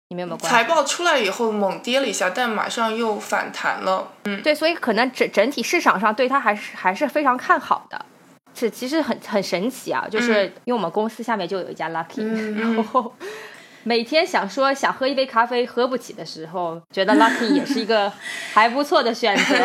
[0.10, 0.50] 你们有没有关？
[0.52, 4.14] 财报出来以后猛跌了一下，但马上又反弹了。
[4.26, 8.06] 嗯，对，所以可能整整体市场上对它还是还是非常看好的。
[8.56, 13.14] 是，其实很很神奇啊，就是因为我们公司下面就有一家 Lucky，、然后
[13.84, 18.12] 每天想说想喝一杯咖啡喝不起的时候，觉得 Lucky 也是一个
[18.54, 19.56] 还不错的选择。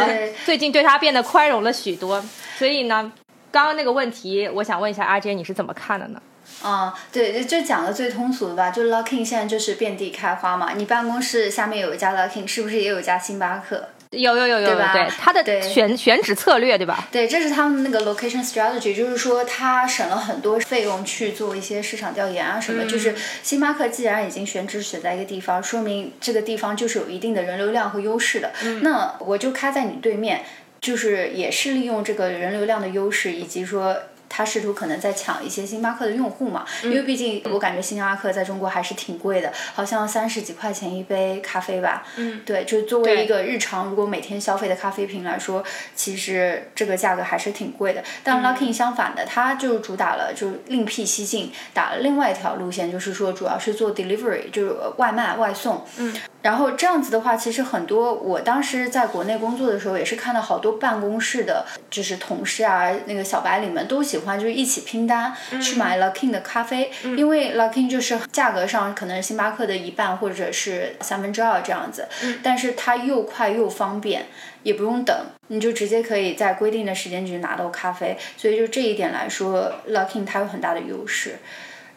[0.44, 2.24] 最近对它变得宽容了许多，
[2.56, 3.12] 所以呢，
[3.52, 6.20] 刚刚那个问题，我想问一下阿杰，你是怎么看的呢？
[6.62, 10.72] 啊、对，就就讲的最通俗的吧，就 Luckin 现在就是遍地开花嘛。
[10.74, 13.90] 你办公室下面有一家 Luckin，是不是也有一家星巴克？
[14.10, 17.08] 有有有有有，对吧对它的对选选址策略，对吧？
[17.12, 22.84] 对，这是他们那个 location strategy，就是说他省了很多费用去做一些市场调研啊什么。
[22.86, 28.52] 就是星巴克既然已经选址选在一个地方，说明这个地方就是有一定的人流量和优势的。
[28.82, 30.42] 那我就开在你对面，
[30.80, 33.96] 就是也是利用这个人流量的优势，以及说。
[34.28, 42.04] 他试图可能在抢一些星巴克的用户嘛，因为毕竟我感觉星巴克在中国还是挺贵的，好像三十几块钱一杯咖啡吧。
[42.16, 45.64] 嗯，对，就作为一个日常如果每天消费的咖啡瓶来说，
[45.94, 48.02] 其实这个价格还是挺贵的。
[48.22, 55.84] 但 Luckin 相反的，它就主打了就另辟蹊径，打了另外一条路线，就是说主要是做 delivery，就是外卖外送。
[55.96, 56.14] 嗯。
[56.40, 72.06] 然后这样子的话，其实很多我当时在国内工作的时候，也是看到好多办公室的，就是同事啊，那个小白领们都喜欢就是一起拼单、去买 Luckin 的咖啡，因为 Luckin 就是价格上可能星巴克的一半或者是三分之二这样子，
[72.42, 74.26] 但是它又快又方便，
[74.62, 75.16] 也不用等，
[75.48, 81.38] 你就直接可以在规定的时间去拿到咖啡，所以就这一点来说，Luckin 它有很大的优势。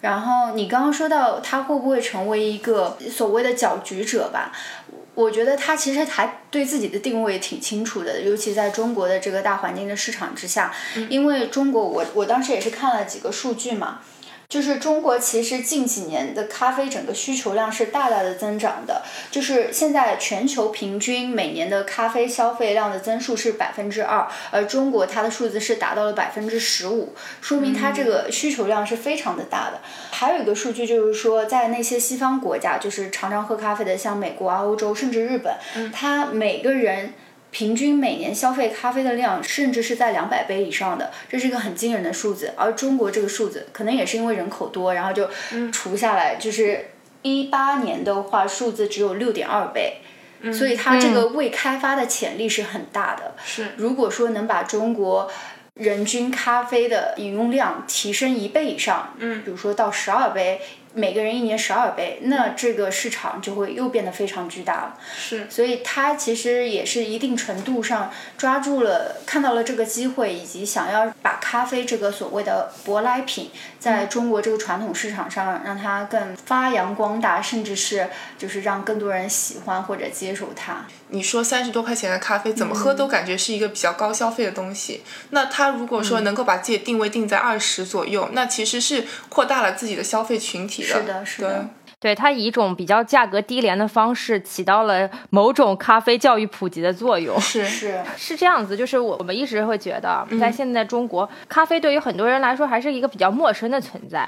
[0.01, 4.51] 然后你刚刚说到他会不会成为一个所谓的搅局者吧？
[5.13, 10.73] 我觉得他其实还对自己的定位挺清楚的，尤其在中国的这个大环境的市场之下，
[11.09, 13.99] 因为中国我我当时也是看了几个数据嘛。
[14.51, 29.79] 就是中国其实近几年的咖啡整个需求量是大大的增长的，就是现在全球平均每年的咖啡消费量的增速是百分之二，而中国它的数字是达到了百分之十五，说明它这个需求量是非常的大的。
[30.11, 35.55] 还有一个数据就是说，在那些西方国家，就是常常喝咖啡的，像美国啊、欧洲，甚至日本，
[35.93, 37.13] 它每个人。
[37.51, 42.53] 平均每年消费咖啡的量，甚至是在两百杯以上的，这是一个很惊人的数字。
[42.57, 45.29] 而中国这个数字，可能也是因为人口多，然后就
[45.71, 46.91] 除下来，就是
[47.21, 49.97] 一八年的话，数字只有六点二杯，
[50.53, 53.35] 所以它这个未开发的潜力是很大的。
[53.43, 55.29] 是如果说能把中国
[55.73, 60.61] 人均咖啡的饮用量提升一倍以上，嗯，比如说到十二杯，
[60.93, 64.97] 每个人一年十二杯，那这个市场就会又变得非常巨大了。
[65.17, 80.85] 是，所以它其实也是一定程度上抓住了、看到了这个机会，以及想要把咖啡这个所谓的舶来品，在中国这个传统市场上让它更发扬光大，甚至是就是让更多人喜欢或者接受它。
[81.13, 85.01] 你说三十多块钱的咖啡怎么喝都感觉是一个比较高消费的东西。
[85.31, 90.87] 那他如果说能够把自己的定位定在二十左右，那其实是扩大了自己的消费群体的。
[90.87, 91.69] 是的，是的。
[91.99, 97.37] 对它以一种比较价格低廉的方式，起到了某种咖啡教育普及的作用。
[97.41, 104.27] 是是是这样子，就是我我们一直会觉得，在现在中国，咖啡对于很多人来说还是一个比较陌生的存在。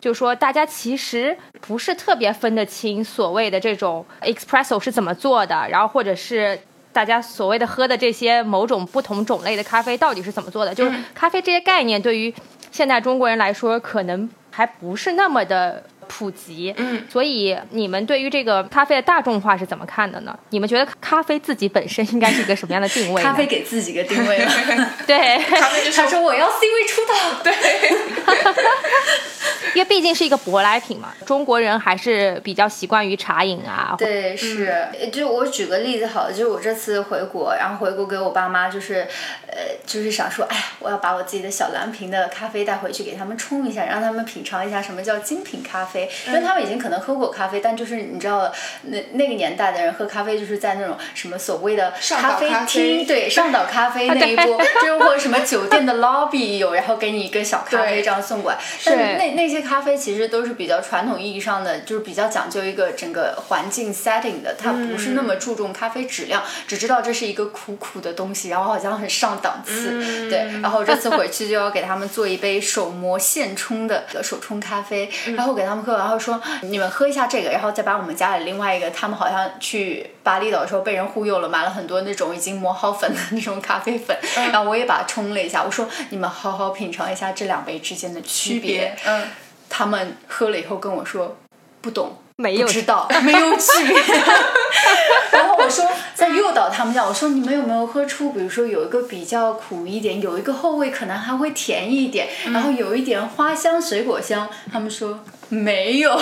[0.00, 6.58] 就说大家其实不是特别分得清所谓的这种 espresso 是怎么做的，然后或者是
[6.90, 10.74] 大家所谓的喝的这些某种不同种类的咖啡到底是怎么做的。
[10.74, 12.34] 就是咖啡这些概念对于
[12.70, 16.74] 现在中国人来说，可能还不是那么的普及。
[16.76, 20.38] 嗯，所以你们对于这个咖啡的大众化是怎么看的呢？
[20.50, 23.22] 你们觉得咖啡自己本身应该是一个什么样的定位？
[23.22, 24.52] 咖啡给自己个定位了。
[25.06, 27.14] 对，咖啡就是他说我要 C 位出道。
[27.42, 27.52] 对，
[29.74, 33.94] 因为毕竟是一个舶来品嘛，中国人还是比较习惯于茶饮啊。
[33.98, 39.06] 对，是，就我举个例子好了，就是我这次回国，然后回国给我爸妈，就是，
[39.46, 70.60] 呃，就是想说，哎呀，我要把我自己的小蓝瓶的咖啡带回去给他们冲一下，让他们品尝一下什么叫精品咖啡，因为他们已经可能喝过咖啡，但就是你知道，那那个年代的人喝咖啡就是在那种什么所谓的上咖啡岛咖啡厅，对，上岛咖啡那一波，就是或者什么酒店的 lobby 有，然后给你一个小咖啡这样送过来，但是那那些咖啡其实都是比较传统意义上的，就是比较讲究一个整个环境 setting 的，它不是那么注重咖啡质量，只知道这是一个苦苦的东西，然后好像很上档次， 对。
[70.60, 84.16] 然后这次回去就要给他们做一杯手磨现冲的手冲咖啡，然后给他们喝，然后说你们喝一下这个，然后再把我们家里另外一个，他们好像去巴厘岛的时候被人忽悠了，买了很多那种已经磨好粉的 那种咖啡粉，
[84.52, 88.96] 然后我也把它冲了一下，我说你们好好品尝一下这两杯之间的区别。
[89.04, 89.22] 嗯，
[89.70, 91.38] 他们喝了以后跟我说
[91.80, 93.96] 不懂，没有不知道， 没有区别。
[95.32, 104.48] 然后我说在诱导他们家，我说你们有没有喝出，比如说有一个比较苦一点，有一个后味可能还会甜一点，然后有一点花香、水果香。
[104.70, 106.20] 他们说没有，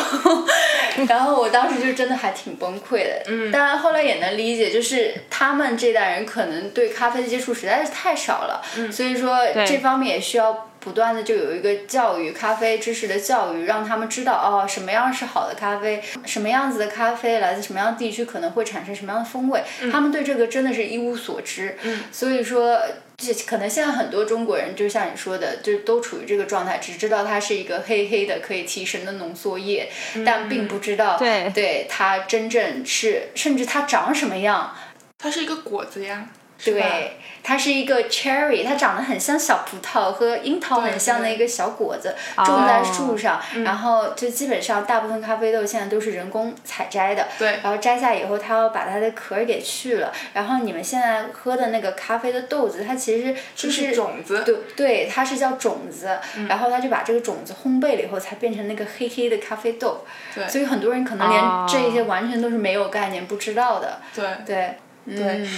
[1.08, 3.22] 然后我当时就真的还挺崩溃的。
[3.26, 10.67] 嗯，当然后来也能理解，就是他们这代人可能对咖啡的接触实在是太少了，嗯所以说这方面也需要。
[10.80, 21.76] 不断的就有一个教育咖啡知识的教育，让他们知道哦什么样是好的咖啡，什么样子的咖啡来自什么样的地区可能会产生什么样的风味，他们对这个真的是一无所知。
[22.12, 22.80] 所以说，
[23.16, 29.90] 这可能现在很多中国人就像你说的，就都处于这个状态，只知道它是一个黑黑的可以提神的浓缩液，
[30.24, 34.74] 但并不知道对对它真正是，甚至它长什么样。
[35.18, 36.28] 它是一个果子呀。
[36.64, 60.04] 对，它是一个 cherry，它长得很像小葡萄和樱桃很像的一个小果子，种在树上，然后就基本上大部分咖啡豆现在都是人工采摘的，对，然后摘下以后，它要把它的壳给去了，然后你们现在喝的那个咖啡的豆子，它其实就是种子，对对，它是叫种子，然后它就把这个种子烘焙了以后，才变成那个黑黑的咖啡豆，
[60.34, 64.56] 对，所以很多人可能连这些完全都是没有概念、不知道的，对对。
[64.56, 64.74] 对，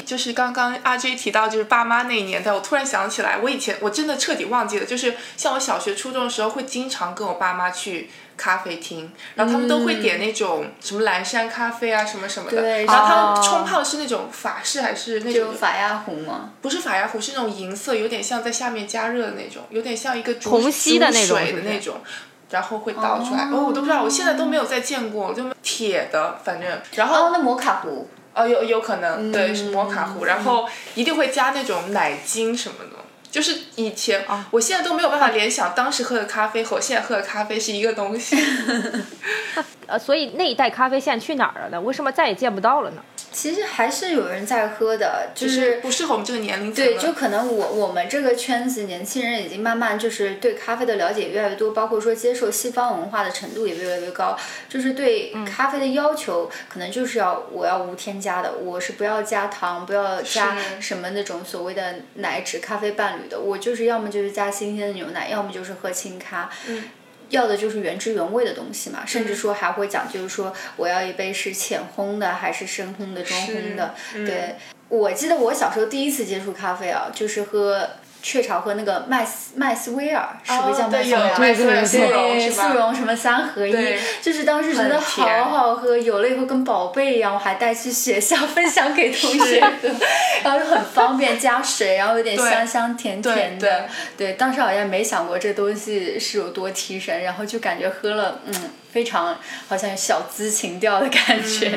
[0.06, 16.50] 就是刚刚阿 J 提到就是爸妈那一年代，我突然想起来，我以前我真的彻底忘记了，就是像我小学、初中的时候，会经常跟我爸妈去咖啡厅，然后他们都会点那种什么蓝山咖啡啊，什么什么的，然后他们冲泡是那种法式还是那种法压壶吗？
[16.62, 21.96] 不是法压壶，是那种银色，有点像在下面加热的那种，有点像一个煮虹吸的那种水的那种，
[22.50, 23.48] 然后会倒出来。
[23.52, 26.80] 哦，我都不知道，我现在都没有再见过，就铁的，反正。
[26.94, 28.08] 然后那摩卡壶。
[28.34, 32.96] 哦，有有可能，对，是摩卡壶，然后一定会加那种奶精什么的，
[33.30, 38.36] 就是以前，啊我现在都没有办法联想当时喝的咖啡和我现在喝的咖啡是一个东西。
[39.86, 41.80] 呃，所以那一袋咖啡现在去哪儿了呢？
[41.80, 43.02] 为什么再也见不到了呢？
[43.32, 46.84] 其实还是有人在喝的，就是不适合我们这个年龄层。
[46.84, 54.36] 对，就可能我我们这个圈子年轻人已经慢慢就是对咖啡的了解越来越多，包括说接受西方文化的程度也越来越高，
[54.68, 66.50] 就是对咖啡的要求可能就是要我要无添加的，我是不要加糖，不要加什么那种所谓的奶脂咖啡伴侣的，我就是要么就是加新鲜的牛奶，要么就是喝清咖。
[66.66, 66.84] 嗯。
[67.30, 73.94] 要的就是原汁原味的东西嘛，甚至说还会讲就是说我要一杯是浅烘的还是深烘的中烘的。
[74.12, 74.56] 对，
[74.88, 77.88] 我记得我小时候第一次接触咖啡啊，就是喝。
[78.22, 81.36] 雀巢和那个麦斯麦斯威尔是不是叫麦斯威尔？
[81.36, 83.74] 对对对，速溶什么三合一，
[84.22, 89.88] 就是当时觉得好好喝，有了以后跟宝贝一样，我还带去学校 分享给同学喝，
[90.44, 93.86] 然后就很方便加水，然后有点香香甜甜的。
[94.16, 98.54] 对，当时好像没想过这东西是有多提神，然后就感觉喝了，嗯。
[98.92, 99.38] 非常
[99.68, 101.72] 好像小资情调的感觉。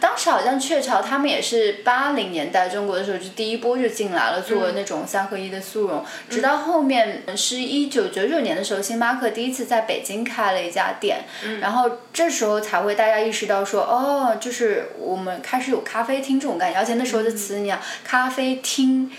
[0.00, 11.24] 当时好像雀巢他们也是八零年代中国的时候就第一波就进来了做那种三合一的速溶，直到后面是一九九九年的时候，星巴克第一次在北京开了一家店，
[11.60, 19.10] 然后这时候才会大家意识到说，哦，就是我们开始有咖啡厅这种概念，而且那时候的词你讲咖啡厅，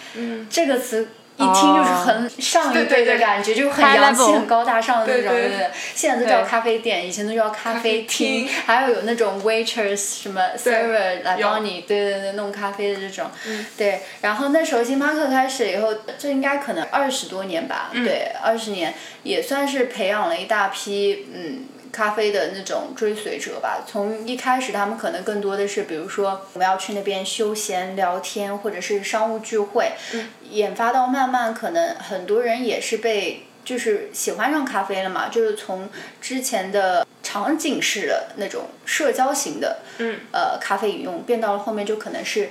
[0.50, 1.08] 这个词。
[1.38, 5.32] 一听就是很上一辈的感觉，就很洋气、很高大上的那种。
[5.32, 5.58] 对对。
[5.58, 13.30] 对，现在都叫咖啡店，以前都叫咖啡厅，还要有那种 waitress 什么 server 来帮你，对对对，弄咖啡的这种。
[13.78, 21.66] 对，然后那时候星巴克开始以后，这应该可能二十多年吧，对，二十年也算是培养了一大批嗯。
[21.96, 29.94] 咖啡的那种追随者吧，从一开始他们可能更多的是，比如说我们要去那边休闲聊天，或者是商务聚会，
[30.50, 35.88] 研发到慢慢可能很多人也是被就是喜欢上咖啡了嘛，就是从
[36.20, 42.50] 之前的场景式的那种社交型的，嗯呃，咖啡饮用变到了后面就可能是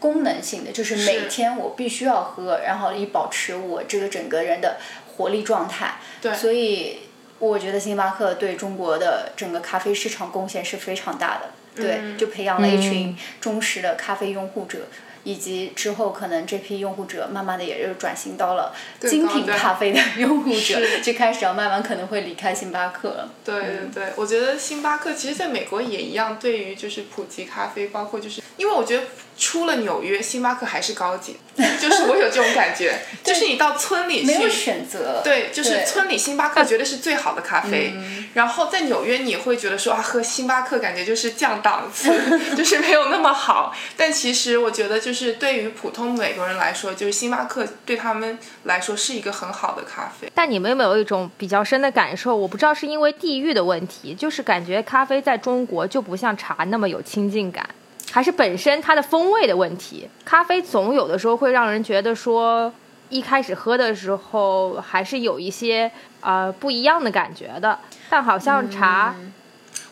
[0.00, 6.00] 功能性的，就是每天我必须要喝，然后以保持我这个整个人的活力状态。
[6.20, 7.02] 对，所以。
[7.40, 14.78] 我觉得星巴克对中国的整个咖啡市场贡献是非常大的，对，就培养了一群忠实的咖啡拥护者。
[15.22, 23.30] 以及之后可能这批拥护者慢慢的也就转型到了精品咖啡的 拥护者，就开始要慢慢可能会离开星巴克了。
[23.44, 29.02] 对对对，我觉得星巴克其实在美国也一样，对于就是普及咖啡，包括就是因为我觉得
[29.40, 31.36] 出了纽约，星巴克还是高级，
[31.80, 37.92] 就是我有这种感觉， 就是你到村里去没有选择，对，就是村里星巴克绝对是最好的咖啡，
[38.34, 42.12] 然后在纽约你会觉得说啊喝星巴克感觉就是降档次，
[42.54, 45.00] 就是没有那么好，但其实我觉得。
[45.00, 50.30] 就是对于普通美国人来说，就是星巴克对他们来说是一个很好的咖啡。
[50.34, 52.36] 但你们有没有一种比较深的感受？
[52.36, 57.66] 我不知道是因为地域的问题，就是感觉咖啡在中国就不像茶那么有亲近感，
[58.10, 60.08] 还是本身它的风味的问题？
[60.24, 62.72] 咖啡总有的时候会让人觉得说，
[63.08, 65.90] 一开始喝的时候还是有一些
[66.20, 69.14] 呃不一样的感觉的，但好像茶。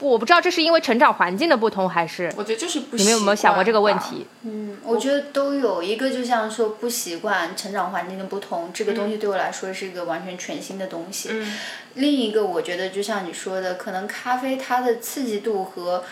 [0.01, 2.97] 我不知道这是因为成长环境的不同，还是我觉得就是不。
[2.97, 4.25] 你们有没有想过这个问题？
[4.43, 11.31] 嗯，我觉得都有一个，就像说不习惯成长环境的不同，这个东西对我来说是一个完全全新的东西。
[11.33, 11.53] 嗯。
[11.99, 16.05] 另一个，我觉得就像你说的，可能咖啡它的刺激度和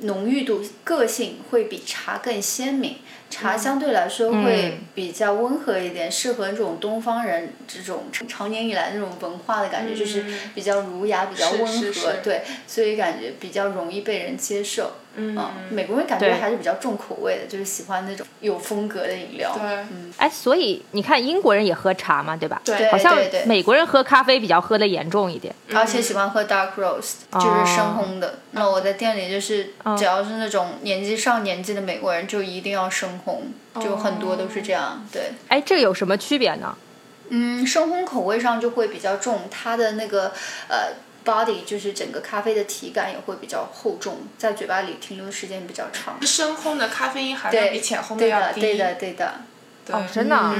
[0.00, 2.96] 浓郁度、个性会比茶更鲜明。
[3.30, 10.22] 茶相对来说会比较温和一点，适合这种东方人这种长年以来那种文化的感觉，就是
[10.54, 14.92] 比较儒雅、比较温和，对，所以感觉比较容易被人接受。
[15.14, 15.36] 嗯，
[15.70, 19.52] 美国人感觉还是比较重口味的，就是喜欢那种有风格的饮料。
[19.54, 22.60] 对，嗯，哎，所以你看英国人也喝茶嘛，对吧？
[22.64, 28.38] 对，好像美国人喝咖啡比较喝的严重一点，而且喜欢喝 dark roast，就是深烘的。
[28.52, 33.40] 那我在店里就是，只要是那种年纪上年纪的美国人，就一定要深烘，
[33.82, 35.06] 就很多都是这样。
[35.12, 36.74] 对，哎，这有什么区别呢？
[37.28, 40.32] 嗯，深烘口味上就会比较重，它的那个
[40.68, 40.92] 呃。
[41.24, 46.16] Body 就是整个咖啡的体感也会比较厚重，在嘴巴里停留的时间比较长。
[46.22, 48.60] 深烘的咖啡因含量比浅烘的要低。
[48.60, 49.34] 对的，对的，对的。
[49.90, 50.54] 哦，真的哦。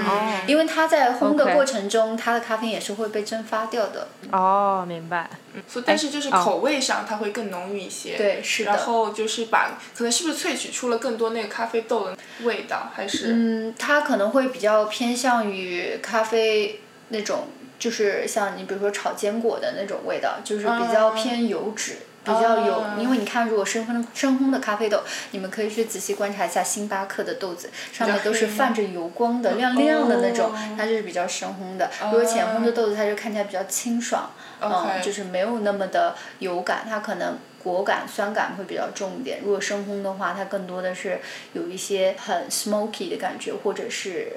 [0.49, 4.09] 因为它在烘的过程中，它的咖啡因也是会被蒸发掉的。
[4.33, 5.31] 哦，明白。
[5.55, 8.17] 嗯，但是就是口味上它会更浓郁一些。
[8.17, 8.73] 对，是的。
[8.73, 13.33] 然后就是把，可能是不是萃取出了更多那个咖啡豆的味道，还是？
[13.33, 17.47] 嗯，它可能会比较偏向于咖啡那种。
[17.83, 22.85] 就是像你比如说炒坚果的那种味道，就是比较偏油脂，比较油。
[22.97, 25.01] 因为你看，如果深烘深烘的咖啡豆，
[25.33, 31.91] 你们可以去仔细观察一下星巴克的豆子，上面都是泛着油光的、亮亮的那种，它就是比较深烘的。
[32.05, 34.31] 如果浅烘的豆子，它就看起来比较清爽，
[34.61, 37.37] 嗯，就是没有那么的油感，它可能。
[37.63, 39.41] 果感、酸感会比较重一点。
[39.43, 41.21] 如果深烘的话，它更多的是
[41.53, 44.33] 有一些很 smoky 的感觉，或者是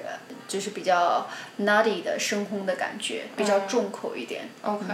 [0.46, 1.26] 就是比较
[1.60, 4.48] nutty 的深烘的感觉，比较重口一点。
[4.62, 4.86] OK。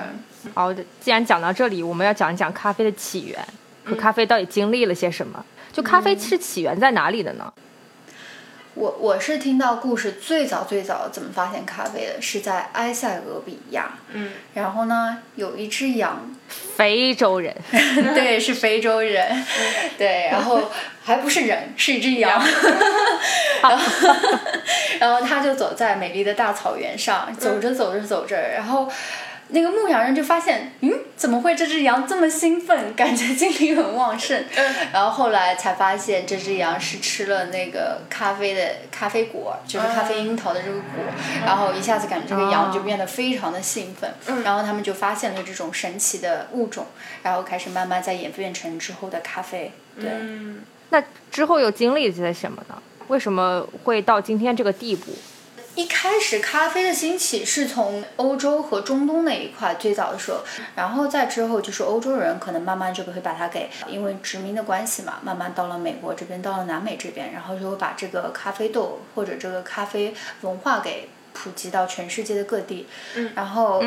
[0.55, 3.39] 好的，既然讲到这里，我们要讲一讲咖啡的起源
[3.85, 5.45] 和咖啡到底经历了些什么。
[5.73, 7.53] 就咖啡是起源在哪里的呢？
[8.75, 13.99] 我我是听到故事，最早最早怎么发现咖啡的，是在埃塞俄比亚。
[14.13, 14.33] 嗯。
[14.55, 16.35] 然后呢，有一只羊。
[16.77, 17.55] 非洲人。
[18.15, 19.45] 对，是非洲人。
[19.99, 20.71] 对，然后
[21.03, 22.31] 还不是人，是一只羊。
[23.63, 24.15] 然后，
[24.99, 28.91] 然后他就走在美丽的大草原上，走着走着走着，然后。
[29.53, 34.45] 那个牧羊人就发现，嗯，怎么会这只羊这么兴奋，感觉精力很旺盛。
[34.93, 41.05] 然后后来才发现，这只羊是吃了那个咖啡的咖啡果，就是咖啡樱桃的这个果，
[41.45, 44.11] 然后一下子感觉这个羊就变得非常的兴奋。
[44.43, 46.87] 然后他们就发现了这种神奇的物种，
[47.23, 49.73] 然后开始慢慢在演变成之后的咖啡。
[50.01, 50.11] 对。
[50.91, 52.83] 那之后又经历了些什么呢？
[53.09, 55.13] 为什么会到今天这个地步？
[55.75, 60.39] 一开始咖啡的兴起是从欧洲和中东那一块最早的时候，
[60.77, 72.87] 然后再之后就是欧洲人可能慢慢就会把它给，因为殖民的关系嘛，慢慢到了美国这边，到了南美这边，然后就会把这个咖啡豆或者这个咖啡文化给普及到全世界的各地，
[73.35, 73.83] 然后。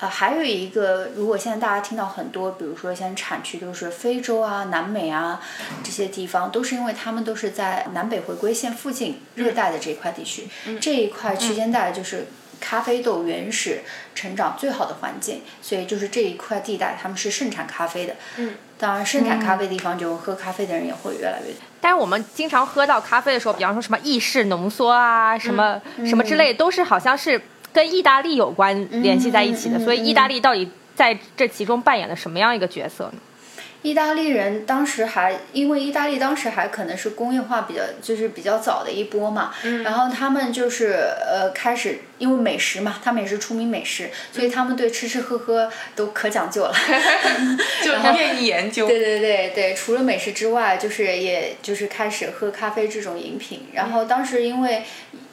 [0.00, 5.38] 呃，还有一个，如果现在大家听到很多，比如说像产区都是非洲啊、南美啊
[5.84, 10.48] 这些地方，都是因为他们都是在南北回归线附近热带的这一块地区，
[10.80, 12.28] 这一块区间带就是
[12.58, 13.82] 咖啡豆原始
[14.14, 18.16] 成长最好的环境，所以就是这一块地带他们是盛产咖啡的。
[18.38, 21.60] 嗯，当然盛产咖啡的地方就喝咖啡的人也会越来越多。
[21.78, 27.38] 但是我们经常喝到咖啡的时候，比方说什么意式浓缩啊，什么什么之类，都是好像是。
[27.72, 33.14] 跟意大利有关联系在一起的，所以意大利到底在这其中扮演了什么样一个角色呢？
[33.82, 46.74] 意大利人当时还因为意大利当时还可能是工业化比较就是比较早的一波嘛，然后他们就是呃开始因为美食嘛，他们也是出名美食，所以他们对吃吃喝喝都可讲究了
[47.82, 48.86] 就愿意研究。
[48.86, 54.82] 对对对对，除了美食之外，就是也就是开始喝咖啡这种饮品，然后当时因为。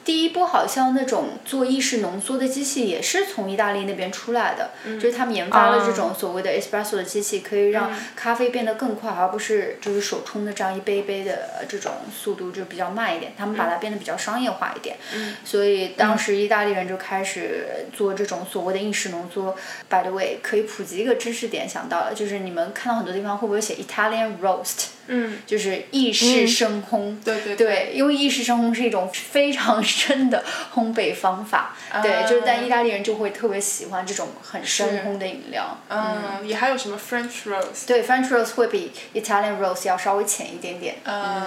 [0.08, 13.34] 第一波好像那种做意式浓缩的机器也是从意大利那边出来的，就是他们研发了这种所谓的 espresso 的机器，可以让咖啡变得更快，而不是就是手冲的这样一杯一杯的这种速度就比较慢一点。
[13.36, 14.96] 他们把它变得比较商业化一点，
[15.44, 19.54] 所以当时意大利人就开始做这种所谓的意式浓缩。
[19.90, 24.86] By the way，可以普及一个知识点，想到了就是你们看到很多地方会不会写 Italian roast？
[25.08, 27.16] 嗯，就是意式深烘。
[27.24, 30.44] 对对对，因为意式深烘是一种非常深的
[30.74, 31.74] 烘焙方法。
[32.02, 35.78] 对，就是但意大利人就会特别喜欢这种很深烘的饮料。
[35.88, 37.86] 嗯，也还有什么 French Rose。
[37.86, 40.96] 对，French Rose 会比 Italian Rose 要稍微浅一点点。
[41.04, 41.44] 嗯，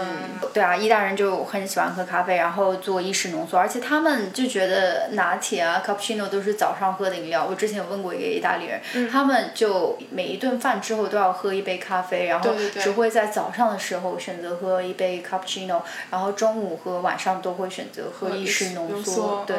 [0.53, 7.45] 对啊，意大利人就很喜欢喝咖啡，然后做意式浓缩，而且他们就觉得拿铁啊、cappuccino 都是早上喝的饮料。
[7.49, 12.51] 我之前有问过一个意大利人，他们就每一顿饭之后都要喝一杯咖啡，然后
[12.81, 19.43] 只会在早上的时候选择喝一杯 cappuccino，然后中午和晚上都会选择喝意式浓缩。
[19.45, 19.55] 对，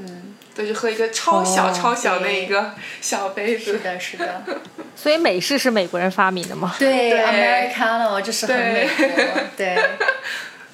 [0.00, 3.72] 嗯，对，就喝一个超小超小的一个小杯子。
[3.72, 4.42] 是的，是的。
[4.96, 6.74] 所以美式是美国人发明的吗？
[6.78, 9.06] 对，Americano 就是很美国。
[9.56, 9.76] 对。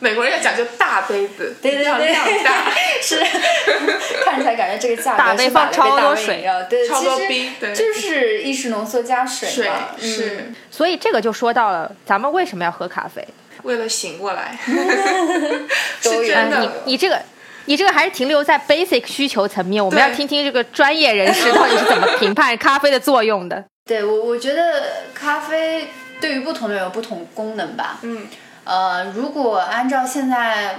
[0.01, 2.73] 美国人要讲究大杯子，对对对，量大，
[3.03, 3.17] 是，
[4.25, 10.53] 看起来感觉这个价格大杯放超多水，对，超多冰，对，就是意式浓缩加水嘛，是。
[10.71, 13.23] 所以这个就说到了，咱们为什么要喝咖啡？
[13.63, 14.59] 为了醒过来。
[16.01, 17.21] 是真的，你你这个，
[17.67, 23.63] 你这个还是停留在 basic 需求层面，我们要听听这个专业人士到底是怎么评判咖啡的作用的。
[23.87, 25.89] 对我，我觉得咖啡
[26.23, 27.99] 对于不同的人有不同功能吧。
[28.01, 28.27] 嗯。
[28.71, 30.77] 呃，如果按照现在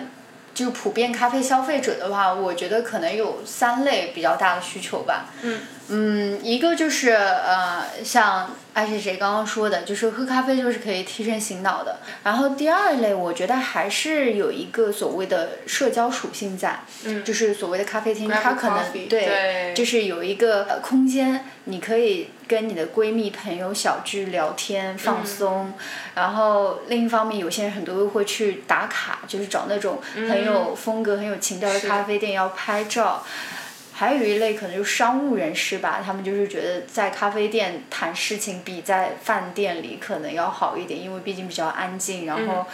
[0.54, 5.26] 就普遍咖啡消费者的话，我觉得可能有三类比较大的需求吧。
[5.42, 12.00] 嗯嗯，一个就是呃，像爱谁谁刚刚说的，就是喝咖啡就是可以提神醒脑的。
[12.24, 18.78] 然后第二类，我觉得还是有一个所谓的社交属性在，嗯，就是所谓的咖啡厅，它可能
[19.10, 22.30] 对，就是有一个空间，你可以。
[22.52, 25.72] 跟你的闺蜜朋友小聚聊天放松，
[26.14, 33.24] 然后另一方面，有些人很多会去打卡，就是找那种很有风格、很有情调的咖啡店要拍照。
[33.94, 42.66] 还有一类可能就是商务人士吧，他们就是觉得在咖啡店谈事情比在饭店里可能要好一点，因为毕竟比较安静，然后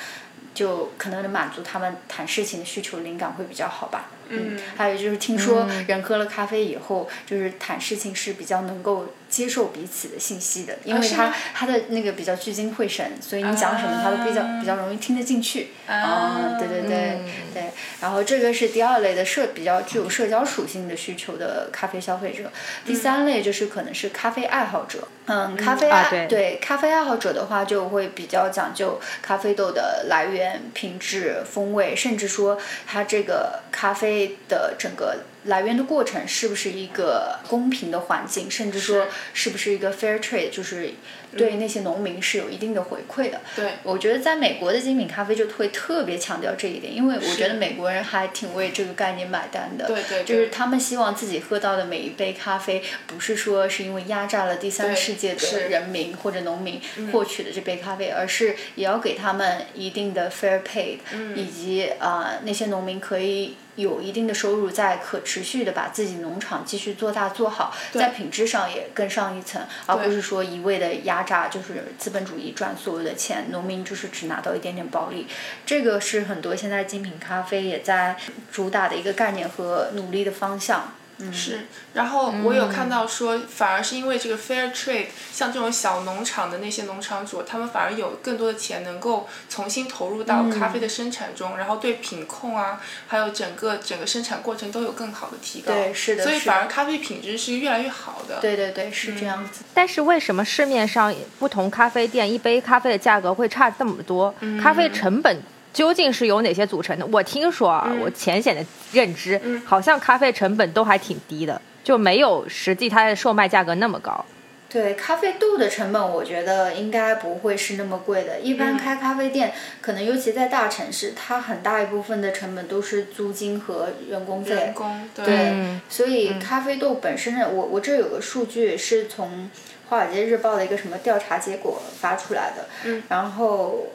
[0.55, 4.09] 就可能能满足他们谈事情的需求，灵感会比较好吧。
[4.29, 15.69] 嗯，还有就是听说人喝了咖啡以后，就是谈事情是比较能够接受彼此的信息的，因为他他的那个比较聚精会神，所以你讲什么他都比较比较容易听得进去。
[15.87, 17.19] 啊，对对对
[17.53, 17.63] 对。
[18.01, 22.51] 然后这个是第二类的社比较具有社交属性的需求的咖啡消费者。
[22.85, 25.07] 第三类就是可能是咖啡爱好者。
[25.25, 34.37] 嗯，咖啡爱对咖啡爱好者的话就会比较讲究咖啡豆的来源、品质、风味，甚至说它这个咖啡。
[34.47, 35.17] 的整个
[35.47, 40.91] 来源的过程是不是一个公平的环境，甚至说是不是一个 fair trade，就是
[41.35, 43.41] 对那些农民是有一定的回馈的。
[43.55, 49.87] 对，我觉得在美国的精品咖啡就会特别强调这一点，因为我觉得美国人还挺为这个概念买单的。
[49.87, 56.81] 对对，就是他们希望自己喝到的每一杯咖啡，不是说是因为压榨了第三世界的人民或者农民
[57.11, 60.97] 获取的这杯咖啡，而是也要给他们一定的 fair pay，
[61.35, 63.55] 以及啊那些农民可以。
[63.77, 75.27] 有一定的收入，在可持续的把自己农场继续做大做好，在品质上也更上一层，而不是说一味的压榨，就是资本主义赚所有的钱，农民就是只拿到一点点暴利。
[75.65, 78.17] 这个是很多现在精品咖啡也在
[78.51, 80.93] 主打的一个概念和努力的方向。
[81.33, 81.61] 是，
[81.93, 95.73] 然后我有看到说，反而是因为这个 fair trade，像这种小农场的那些农场主，他们反而有更多的钱能够重新投入到咖啡的生产中，然后对品控啊，还有整个整个生产过程都有更好的提高。
[95.73, 96.23] 对，是的。
[96.23, 98.39] 所以反而咖啡品质是越来越好的。
[98.39, 99.63] 对对对，是这样子。
[99.73, 104.33] 但是为什么市面上不同咖啡店一杯咖啡的价格会差这么多？
[104.61, 105.41] 咖啡成本？
[105.73, 107.05] 究竟是由哪些组成的？
[107.07, 114.25] 我听说啊，我浅显的认知，好像咖啡成本都还挺低的，就没有实际它的售卖价格那么高。
[114.69, 118.39] 对，咖啡豆的成本，我觉得应该不会是那么贵的。
[118.41, 124.55] 一般开咖啡店，可能尤其在大城市，它很大一部分的成本都是租金和人工费。
[124.55, 125.79] 人工对。
[125.87, 129.49] 所以咖啡豆本身的，我我这有个数据是从
[129.89, 132.65] 《华尔街日报》的一个什么调查结果发出来的。
[132.83, 133.03] 嗯。
[133.09, 133.87] 然后。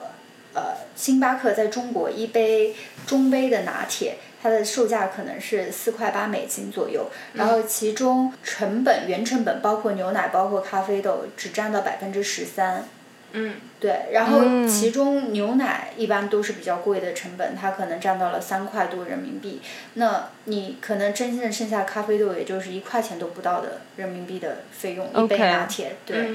[0.55, 2.75] 呃，星巴克在中国一杯
[3.07, 12.85] 中杯的拿铁，它的售价可能是四块八美金左右，然后其中成本原成本包括牛奶、包括咖啡豆，只占到百分之十三。
[13.33, 13.55] 嗯。
[13.81, 19.61] 对，然后其中牛奶一般都是比较贵的成本，它可能占到了三块多人民币。
[19.95, 25.97] 那你可能真正剩下咖啡豆，也就是一块钱都不到的人民币的费用，一杯拿铁。
[26.07, 26.29] 对。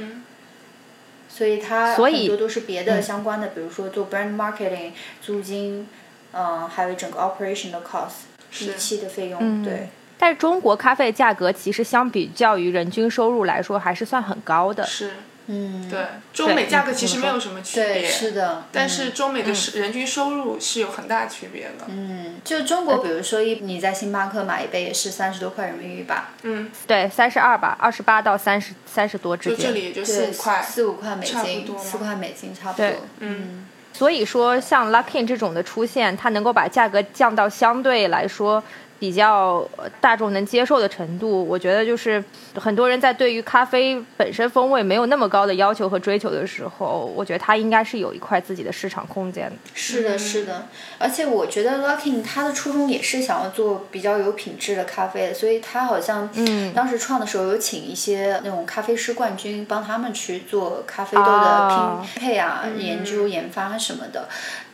[1.38, 5.88] 所以它很多都是别的相关的，比如说做 brand marketing、租金，
[6.32, 8.26] 嗯，还有整个 operation 的 cost、
[8.66, 9.90] 一期的费用，对。
[10.18, 14.84] 但是中国咖啡价格其实相比较于人均收入来说，还是算很高的。
[14.84, 15.12] 是。
[15.48, 16.00] 嗯，对，
[16.34, 18.66] 中美价格其实没有什么区对，别，是的。
[18.72, 21.86] 但是中美的是人均收入是有很大区别的。
[21.88, 26.32] 嗯，就中国，比如说一你在星巴克买一杯也是三十多块人民币吧？
[26.44, 29.58] 嗯，对，三十二吧，二十八到三十三十多之间。
[29.58, 33.00] 就这里也就四，五块，四五块美金，四块美金差不对多。
[33.20, 38.62] 嗯，所以说，像 Luckin 这种的出现，它能够把价格降到相对来说
[39.00, 41.46] 比较呃大众能接受的程度。
[41.48, 42.24] 我觉得就是
[42.56, 49.56] 很多人在对于咖啡本身风味没有那么高的要求和追求的时候，我觉得它应该是有一块自己的市场空间的。
[49.74, 50.68] 是的，是的，
[50.98, 64.28] 而且我觉得 Luckin 它的初衷也是想要做比较有品质的咖啡，所以他好像嗯当时创的时候有请一些那种咖啡师冠军帮他们去做咖啡豆的啊拼配啊、研究、研发什么的。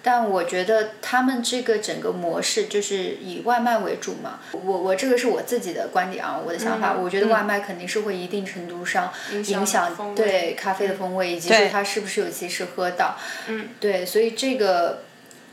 [0.03, 13.17] 但我觉得他们这个整个模式就是以外卖为主嘛，我我这个是我自己的观点啊，我的想法，我觉得外卖肯定是会一定程度上影响对咖啡的风味，以及说它是不是有及时喝到。
[13.47, 15.03] 嗯，对，所以这个。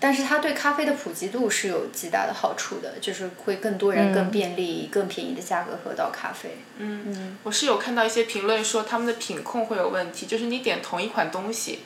[0.02, 6.56] 但是它对咖啡的普及度是有极大的好处的，就是会更多人更便利、以更便宜的价格喝到咖啡。
[6.78, 11.80] 嗯嗯，我是有看到一些评论说他们的品控会有问题，就是你点同一款东西，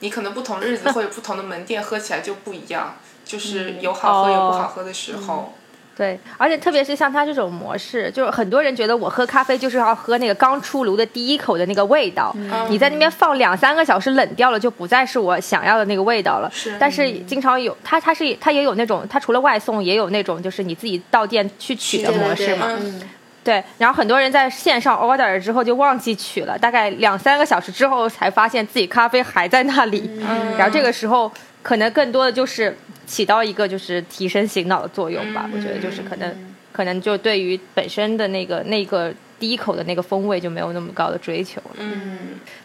[0.00, 5.54] 你可能不同日子或者不同的门店喝起来就不一样，就是有好喝有不好喝的时候。
[5.96, 12.34] 对，而且特别是像它这种模式，就是很多人觉得我喝咖啡就是要喝那个刚出炉的第一口的那个味道，
[12.70, 16.50] 你在那边放两三个小时冷掉了，就不再是我想要的那个味道了。
[16.50, 22.66] 是但是经常有它，它是它也有那种，它除了外送，也有那种就是你自己到店去取的对对对，模式嘛。
[22.80, 23.02] 嗯，
[23.42, 31.30] 对，然后很多人在线上 order 之后就忘记取了，大概两三个小时之后才发现自己咖啡还在那里，嗯然后这个时候
[31.62, 32.76] 可能更多的就是
[33.06, 35.48] 起到一个就是提神醒脑的作用吧。
[35.52, 41.76] 我觉得就是可能可能就对于本身的那个那个第一口的那个风味就没有那么高的追求了。
[41.78, 42.18] 嗯，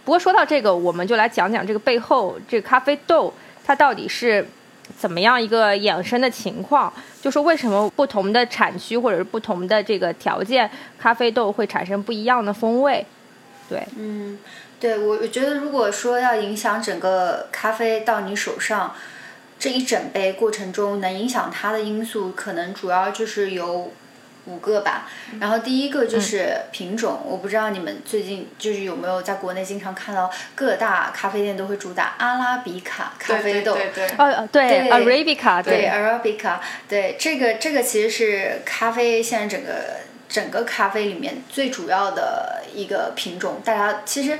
[0.03, 3.33] 不过说到这个，我们就来讲讲这个背后这个咖啡豆
[3.65, 4.45] 它到底是
[4.97, 10.69] 怎么样一个衍生的情况，就是为什么不同的产区或者是不同的这个条件，
[10.99, 13.05] 咖啡豆会产生不一样的风味。
[13.67, 14.37] 对，嗯，
[14.79, 18.93] 对我我觉得如果说要影响整个咖啡到你手上
[19.57, 23.91] 这一整杯过程中能影响它的因素，可能主要就是由
[24.45, 25.07] 五个吧。
[25.39, 33.73] 然后第一个就是品种，我不知道你们最近就是有没有在国内经常看到各大咖啡店都会主打阿拉比卡咖啡豆。
[33.73, 39.73] 对对对，呃，对对 Arabica，对 Arabica，对这个这个其实是咖啡现在整个
[40.27, 44.39] 整个咖啡里面最主要的一个品种，大家其实。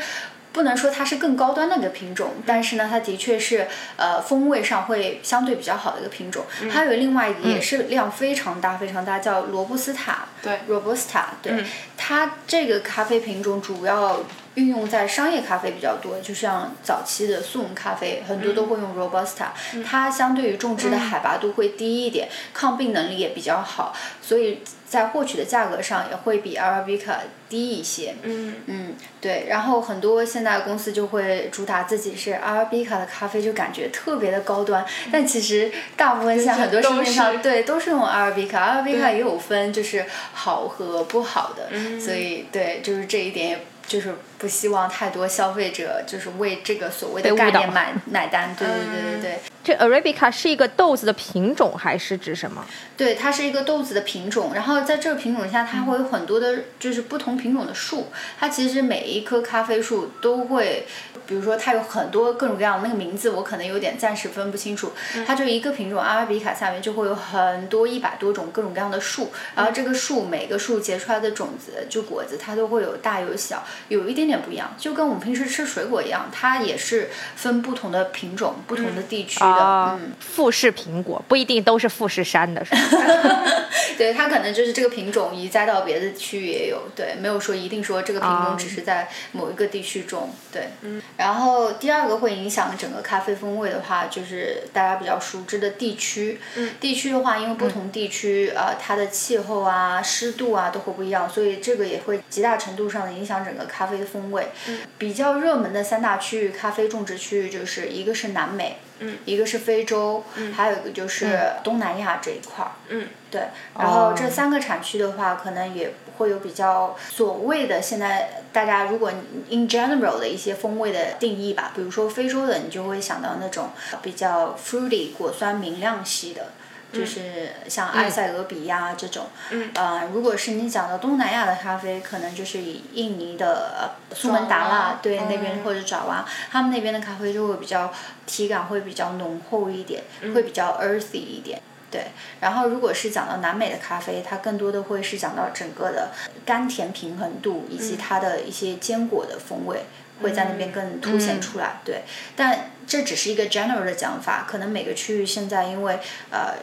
[0.55, 6.45] 不能说它是更高端的一个品种，但是呢，它的确是呃风味上会相对比较好的一个品种。
[6.71, 10.19] 还有另外一个也是量非常大非常大，叫罗布斯塔。
[10.41, 11.65] 对罗布斯塔对，嗯
[11.97, 14.21] 它这个咖啡品种主要
[14.55, 19.47] 运用在商业咖啡比较多，就像早期的速溶咖啡，很多都会用 Robusta，、
[19.85, 27.17] 它相对于种植的海拔度会低一点，抗病能力也比较好，所以在获取的价格上也会比 Arabica
[27.49, 28.15] 低一些。
[28.23, 37.39] 嗯，嗯，对，然后很多现在公司就会主打自己是 Arabica 的咖啡，就感觉特别的高端，但其实大部分现在很多市面上是。
[37.39, 39.13] 对都是用 Arabica，Arabica 对。
[39.15, 41.99] 也有分就是好和不好的，嗯。
[41.99, 43.59] 所以对，就是这一点也。
[43.87, 49.39] 就是不希望太多消费者就是为这个所谓的概念买买单，对对对对对。
[49.65, 52.63] 这 Arabica 是一个豆子的品种还是指什么？
[52.95, 58.09] 对，它是一个豆子的品种，然后在这个品种下，它会有很多的，就是不同品种的树。
[58.39, 60.85] 它其实每一棵咖啡树都会，
[61.25, 64.91] 比如说它有很多各种各样的那个名字，我可能有点暂时分不清楚。
[65.25, 82.79] 它就一个品种阿拉比卡下面就会有很多一百多种各种各样的树，然后这个树每个树结出来的种子就果子，它都会有大有小，有一点点不一样，就跟我们平时吃水果一样，它也是分不同的品种、不同的地区嗯，富士苹果不一定都是富士山的，是吧？
[83.97, 90.69] 对，它可能就是这个品种移栽到别的区域也有，对，没有说一定说这个品种只是在某一个地区种，对。
[90.81, 96.39] 嗯然后第二个会影响整个咖啡风味的话，就是大家比较熟知的地区。
[96.81, 104.49] 地区的话，因为不同地区呃它的气候啊、湿度啊都会不一样，所以这个也会极大程度上的影响整个咖啡的风味。
[104.97, 108.77] 比较热门的三大区域咖啡种植区域就是一个是南美。
[109.25, 110.23] 一个是非洲，
[110.55, 112.71] 还有一个就是东南亚这一块儿。
[112.89, 113.43] 嗯，对。
[113.77, 119.11] 然后这三个产区的话，可能也会有比较所谓的现在大家如果
[119.49, 123.69] in general 的一些风味的定义吧，比如说非洲的，你就会想到那种
[124.01, 126.51] 比较 fruity 果酸明亮系的。
[126.95, 129.27] 就是像埃塞俄比亚这种。
[129.49, 129.69] 嗯。
[129.75, 137.91] 呃，如果是你讲到东南亚的咖啡，可能就是以印尼的苏门答腊对那边或者爪哇，他们那边的咖啡就会比较
[138.25, 141.61] 体感会比较浓厚一点，会比较 earthy 一点。
[141.91, 142.07] 对，
[142.41, 146.09] 然后如果是讲到南美的咖啡，它更多的会是讲到整个的
[146.45, 149.85] 甘甜平衡度以及它的一些坚果的风味
[150.21, 151.79] 会在那边更凸显出来。
[151.85, 152.03] 对，
[152.35, 155.99] 但这只是一个 general 的讲法，可能每个区域现在因为
[156.31, 156.55] 呃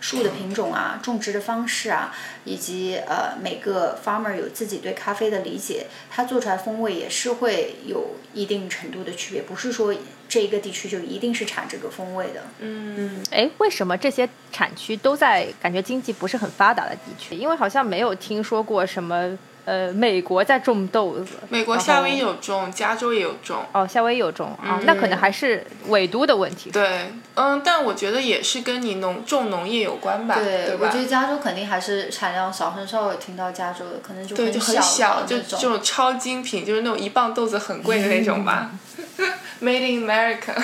[0.00, 9.94] 树的品种啊、种植的方式啊，以及呃每个 farmer 有自己对咖啡的理解，它做出来风味也是会有一定程度的区别，不是说。
[10.28, 12.42] 这一个地区就一定是产这个风味的。
[12.58, 17.36] 嗯，哎，为什么这些产区都在感觉经济不是很发达的地区？
[17.36, 19.38] 因为好像没有听说过什么。
[19.66, 23.64] 呃，美国在种豆子，美国夏威夷有种，加州也有种。
[23.72, 26.70] 哦，夏威夷有种啊，那可能还是纬度的问题。
[26.70, 30.36] 对，嗯，但我觉得也是跟你农种农业有关吧。
[30.36, 38.70] 对，我觉得加州肯定还是产量少，很少有听到加州的，可能就对，就很小，就这种超精品，就是那种一磅豆子很贵的那种吧。
[39.60, 40.54] Made in America。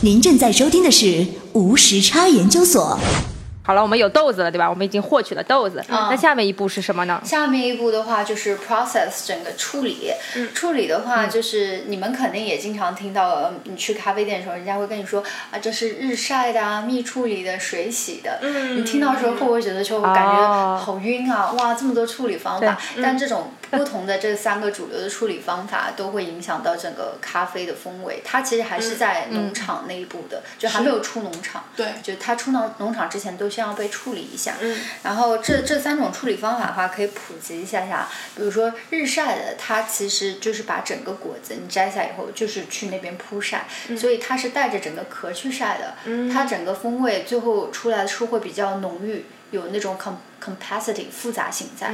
[0.00, 2.98] 您正在收听的是无时差研究所。
[3.64, 4.68] 好了，我们有豆子了，对吧？
[4.68, 5.84] 我们已经获取了豆子。
[5.88, 7.20] 那下面一步是什么呢？
[7.24, 10.10] 下面一步的话就是 process 整个处理。
[10.52, 18.40] 处理的话，就是你们肯定也经常听到，你去咖啡店的时候，人家会跟你说啊，这是日晒的啊，蜜处理的，水洗的。
[18.74, 21.52] 你听到时候会不会觉得就感觉好晕啊？
[21.52, 22.76] 哇，这么多处理方法。
[23.00, 28.20] 但这种不同的这三个主流的处理方法，都会影响到整个咖啡的风味。
[28.24, 31.62] 它其实还是在农场内部的，就还没有出农场。
[31.76, 31.86] 对。
[32.02, 33.51] 就它出到农场之前都。
[33.52, 34.54] 先要被处理一下，
[35.02, 38.08] 然后这这三种处理方法的话，可以普及一下下。
[38.34, 43.66] 比如说日晒的，它其实就是把整个果子你摘下以后，就是去那边铺晒，
[43.98, 45.96] 所以它是带着整个壳去晒的，
[46.32, 49.26] 它整个风味最后出来的时候会比较浓郁。
[49.52, 51.92] 有那种 com complexity 复杂性在，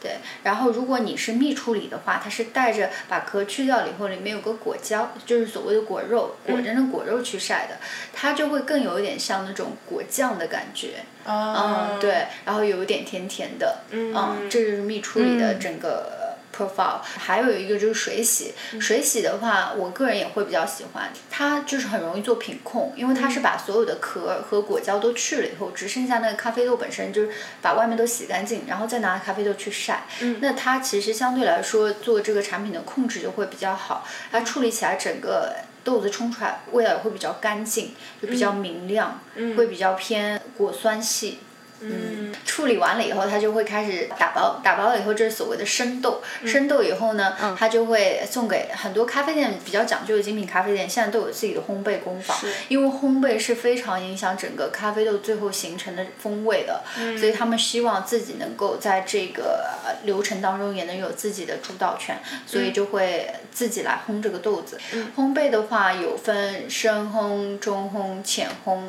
[0.00, 0.18] 对。
[0.44, 7.78] 然后如果你是蜜处理的话，它是带着把壳去掉了以后，里面有个果胶，就是所谓的果肉，果真的果肉去晒的，
[8.12, 11.00] 它就会更有一点像那种果酱的感觉。
[11.26, 12.26] 嗯，对。
[12.44, 16.27] 然后有一点甜甜的，嗯，这就是蜜处理的整个。
[16.58, 27.30] Profile 还有一个就是水洗，水洗的话，我个人也会比较喜欢，它就是很容易做品控，因为它是把所有的壳和果胶都去了以后，只剩下那个咖啡豆本身，就是
[27.62, 30.04] 把外面都洗干净，然后再拿咖啡豆去晒。
[30.20, 35.54] 嗯，那它其实相对来说做这个产品的控制就会比较好，它处理起来整个
[35.84, 39.20] 豆子冲出来味道也会比较干净，就比较明亮，
[39.56, 41.38] 会比较偏果酸系。
[41.80, 44.60] 嗯，处理完了以后，它就会开始打包。
[44.64, 46.20] 打包了以后，这是所谓的生豆。
[46.44, 52.36] 生豆以后呢，它就会送给很多咖啡店比较讲究的精品咖啡店，现在都有自己的烘焙工坊。
[52.68, 56.82] 因为烘焙是非常影响整个咖啡豆最后形成的风味的，
[57.18, 59.64] 所以他们希望自己能够在这个
[60.04, 64.78] 流程当中也能有自己的主导权，所以就会自己来烘这个豆子。
[65.16, 68.82] 烘焙的话有分深烘、中烘、浅烘。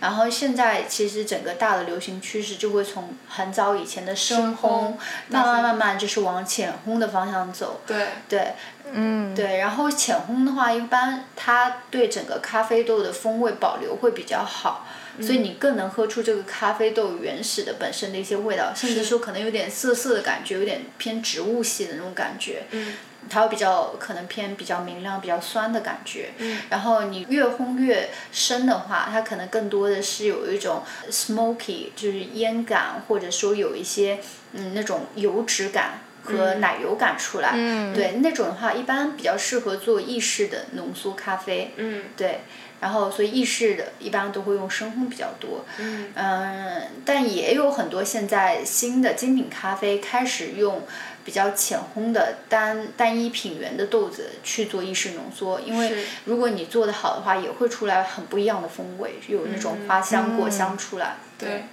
[0.00, 4.94] 然后现在其实整个大的流行趋势就会从很早以前的深烘，
[5.28, 7.80] 慢慢慢慢就是往浅烘的方向走。
[7.86, 8.54] 对对，
[8.92, 9.58] 嗯，对。
[9.58, 14.86] 然后浅烘的话，一般它对整个咖啡豆的风味保留会比较好，
[15.20, 22.64] 所以你更能喝出这个咖啡豆原始的本身的一些味道，甚至说可能有点涩涩的感觉，有点偏植物系的那种感觉。
[22.70, 22.94] 嗯。
[23.30, 26.30] 它会比较可能偏比较明亮、比较酸的感觉。
[26.38, 26.60] 嗯。
[26.70, 34.18] 然后你越烘越深的话，它可能更多的是有一种 smoky，就是烟感，或者说有一些
[34.52, 37.52] 嗯那种油脂感和奶油感出来。
[37.54, 37.94] 嗯。
[37.94, 41.72] 对那种的话，一般比较适合做意式的浓缩咖啡。
[41.76, 42.04] 嗯。
[42.16, 42.40] 对。
[42.80, 45.64] 然后，所以意式的一般都会用深烘比较多。
[45.78, 46.12] 嗯。
[46.14, 50.82] 嗯，但也有很多现在新的精品咖啡开始用。
[51.24, 61.16] 比较浅烘的单单一品源的豆子去做意式浓缩，因为如果你做的好的话，也会出来很不一样的风味，有那种花香果香出来。
[61.38, 61.64] 对。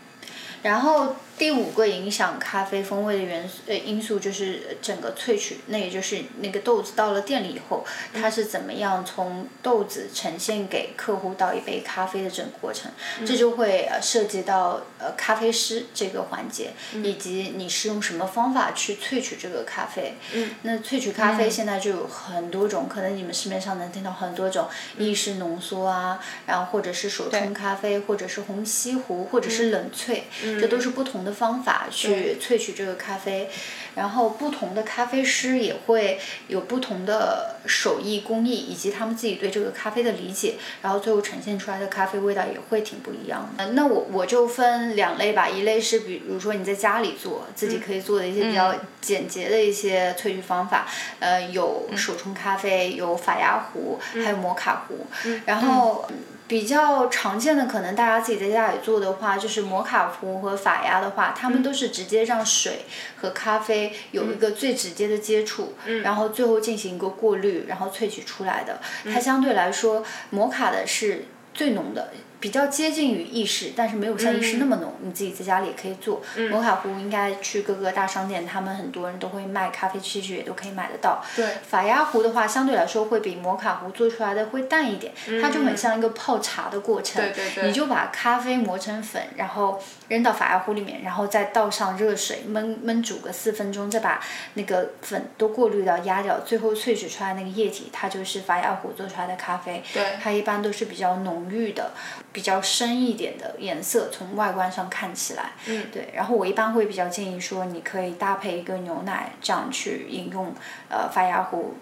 [0.64, 7.84] 然后第五个影响咖啡风味的元素呃因素就是整个萃取，那也就是那个豆子到了店里以后，
[8.14, 12.92] 它是怎么样从豆子呈现给客户到一杯咖啡的整个过程，
[13.26, 16.74] 这就会涉及到呃咖啡师这个环节，
[17.04, 20.14] 以及你是用什么方法去萃取这个咖啡。
[20.62, 24.68] 那萃取咖啡现在就有很多种，可能你们市面上能听到很多种
[25.00, 30.22] 意式浓缩啊，然后或者是手冲咖啡，或者是虹吸壶，或者是冷萃。
[30.60, 33.50] 这都是不同同的方法去萃取这个咖啡，
[33.96, 43.72] 然后不同的咖啡师也会有不同的手艺工艺，以及他们自己对这个咖啡的理解，然后最后呈现出来的咖啡味道也会挺不一样的。
[43.72, 50.86] 那我我就分两类吧，一类是比如说你在家里做，自己可以做的一些比较简洁的一些萃取方法，
[51.20, 55.08] 呃，有手冲咖啡，有法压壶，还有摩卡壶，
[55.46, 56.06] 然后。
[56.52, 62.84] 比较常见的，可能大家自己在家里做的话，就是摩卡壶和法压的话，他们都是直接让水
[63.16, 68.82] 和咖啡有一个最直接的接触，然后最后进行一个过滤，然后萃取出来的。
[69.06, 71.24] 它相对来说，摩卡的是
[71.54, 72.12] 最浓的。
[72.42, 74.92] 比较接近于意式，但是没有像意式那么浓。
[75.02, 76.22] 你自己在家里也可以做。
[76.50, 81.24] 摩卡壶应该去各个大商店，他们很多人都会卖咖啡器具，也都可以买得到。
[81.36, 81.46] 对。
[81.62, 87.22] 法压壶的话，相对来说会比摩卡壶做出来的会淡一点，它就很像一个泡茶的过程。
[87.22, 87.68] 对对对。
[87.68, 94.20] 你就把咖啡磨成粉，然后扔到法压壶里面，然后再倒上热水焖焖煮个四分钟，再把
[94.56, 99.84] 那个粉都过滤掉压掉，最后萃取出来那个液体，它就是法压壶做出来的咖啡。
[99.94, 100.04] 对。
[100.20, 101.92] 它一般都是比较浓郁的。
[102.32, 106.10] 比较深一点的颜色，从外观上看起来，嗯，对。
[106.14, 110.54] 然后我一般会比较建议说，你可以搭配一个牛奶，这样去饮用，
[110.90, 111.76] 呃，发芽壶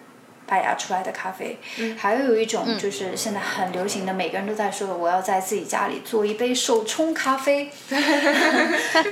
[0.47, 1.59] 发芽出来的咖啡。
[1.77, 1.95] 嗯。
[1.97, 7.71] 还有一种就是现在很流行的，每个人都在说的，我要在自己家里做一杯手冲咖啡。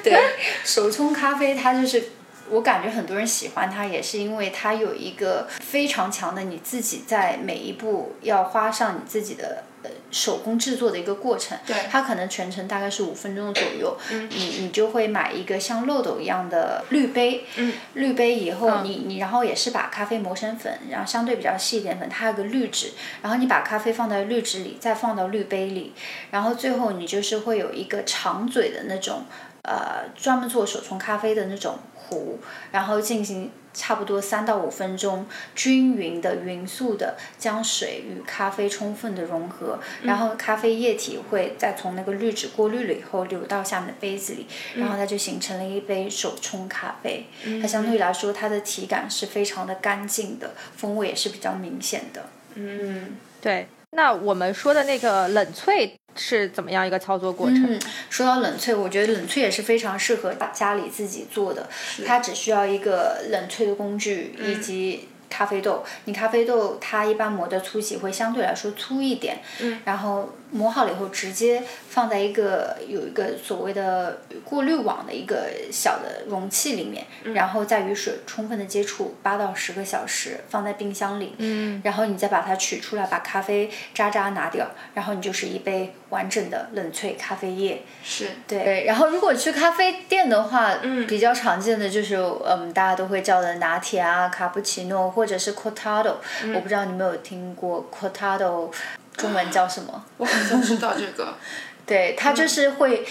[0.04, 0.20] 对，
[0.64, 2.12] 手冲咖啡它就是。
[2.50, 11.58] 我感觉很多人喜欢它，也是因为它有一个非常强的你自己在每一步要花上你自己的呃手工制作的一个过程。
[11.66, 11.76] 对。
[11.90, 13.98] 它可能全程大概是五分钟左右。
[14.12, 14.30] 嗯。
[14.30, 17.46] 你你就会买一个像漏斗一样的滤杯。
[17.56, 17.74] 嗯。
[17.94, 25.94] 滤杯以后，你你然后也是把咖啡磨成粉，然后相对比较细一点粉，它有个滤纸，然后你把咖啡放在滤纸里，再放到滤杯里，
[26.32, 29.24] 然后最后你就是会有一个长嘴的那种
[29.64, 31.78] 呃专门做手冲咖啡的那种。
[32.10, 32.40] 壶，
[32.72, 47.28] 然后进行差不多三到五分钟，均匀的、匀速的将水与咖啡充分的融合，然后咖啡液体会再从那个滤纸过滤了以后流到下面的杯子里，然后它就形成了一杯手冲咖啡。
[47.62, 52.26] 它相对来说，它的体感是非常的干净的，风味也是比较明显的。
[52.56, 53.68] 嗯，对。
[53.92, 55.92] 那我们说的那个冷萃。
[56.18, 57.66] 是怎么样一个操作过程？
[57.68, 61.70] 嗯，说到冷萃，我觉得冷萃也是非常适合家里自己做的。
[62.06, 65.08] 它只需要一个冷萃的工具以及。
[65.30, 95.08] 咖啡豆，你咖啡豆它一般磨的粗细会相对来说粗一点，嗯，然后磨好了以后直接放在一个有一个所谓的过滤网的一个小的容器里面，然后再与水充分的接触八到十个小时，放在冰箱里，嗯，然后你再把它取出来，把咖啡渣渣拿掉，然后你就是一杯完整的冷萃咖啡液，是，对，然后如果去咖啡店的话，嗯，比较常见的就是嗯大家都会叫的拿铁啊、卡布奇诺。
[95.18, 96.16] 或者是 cortado，
[96.54, 98.70] 我不知道你们有听过 cortado，
[99.18, 100.06] 中文叫什么？
[100.18, 101.36] 我好像知道这个。
[101.86, 103.06] 对，它就是会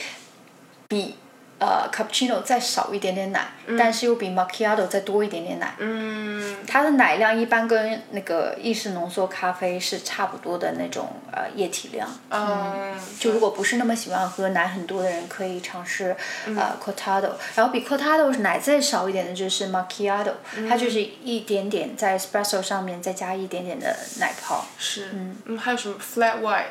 [0.88, 1.18] 比。
[1.58, 3.48] 呃，cappuccino 再少一点点奶，
[3.78, 5.74] 但是又比 macchiato 再多一点点奶。
[5.78, 6.56] 嗯。
[6.66, 12.06] 它的奶量一般跟那个意式浓缩咖啡是差不多的那种呃液体量。
[12.28, 12.94] 嗯。
[13.18, 16.14] 就如果不是那么喜欢喝奶很多的人，可以尝试
[16.46, 17.30] 呃 cortado。
[17.54, 20.32] 然后比 cortado 奶再少一点的就是 macchiato，
[20.68, 24.66] 它就是一点点在 espresso 上面再加一点点的奶泡。
[24.78, 25.08] 是。
[25.14, 25.36] 嗯。
[25.46, 26.64] 嗯，还有什么 flat white？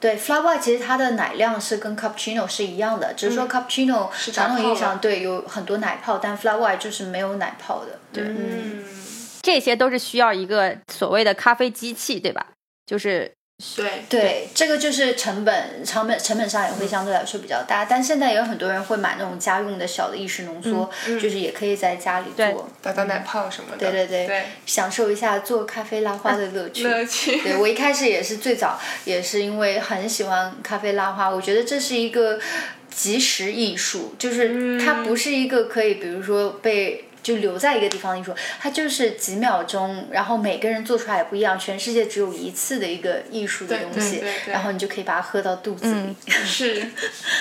[0.00, 7.98] 对，flat white 其实它的奶量是跟 cappuccino 是一样的，只是说 cappuccino 传统意义上对有很多奶泡，但 flat white 就是没有奶泡的。
[8.12, 8.84] 对，嗯，
[9.42, 12.46] 这些都是需要一个所谓的咖啡机器，对吧？
[12.86, 13.37] 就是。
[13.74, 20.88] 对对，这个就是成本，成本成本上也会相对来说比较大，但现在也有很多人会买那种家用的小的意式浓缩，
[21.20, 26.84] 就是也可以在家里做，打打奶泡什么的，对对对，享受一下做咖啡拉花的乐趣。
[26.88, 27.36] 乐趣。
[27.42, 32.38] 对我一开始也是最早也是因为很喜欢咖啡拉花，我觉得这是一个
[32.88, 37.06] 即时艺术，就是它不是一个可以，比如说被。
[37.22, 46.16] 就留在一个地方，你说它就是几秒钟，然后每个人做出来也不一样，全世界只有一次的一个艺术的东西，然后你就可以把它喝到肚子里。
[46.26, 46.86] 是，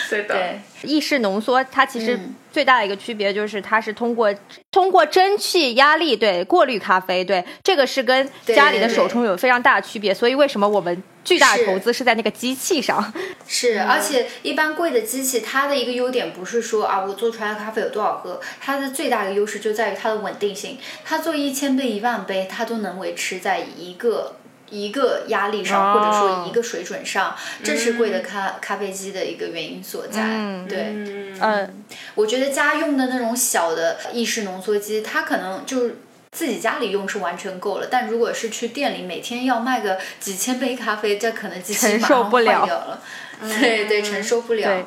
[0.09, 0.35] 对的。
[0.35, 2.19] 对， 意式浓缩它其实
[2.51, 4.33] 最大的一个区别就是它是通过
[4.71, 11.01] 通过蒸汽压力对过滤咖啡，对这个是跟家里的手冲有非常大的区别，所以为什么我们？
[11.27, 12.07] 巨大的投资是。
[12.07, 13.13] 在那个机器上，
[13.45, 24.37] 是，而且一般贵的机器，它的一个优点不是说啊，我做出来的咖啡有多少喝，它的最大的优势就在于它的稳定性，它做一千杯、一万杯，它都能维持在一个
[24.69, 25.99] 一个压力上，哦。
[25.99, 30.21] 或者说一个水准上，这是贵的咖咖啡机的一个原因所在。
[30.23, 30.65] 嗯。
[30.65, 31.37] 对，嗯。
[31.41, 31.69] 呃，
[32.15, 35.97] 我觉得家用的那种小的意式浓缩机，它可能就是。
[36.31, 42.65] 自己家里用是完全够了，但如果是去店里每天要卖个几千杯咖啡，这可能机器马上坏受不了。
[42.65, 43.01] 掉了。
[43.39, 44.67] 对对，承受不了。
[44.67, 44.85] 对。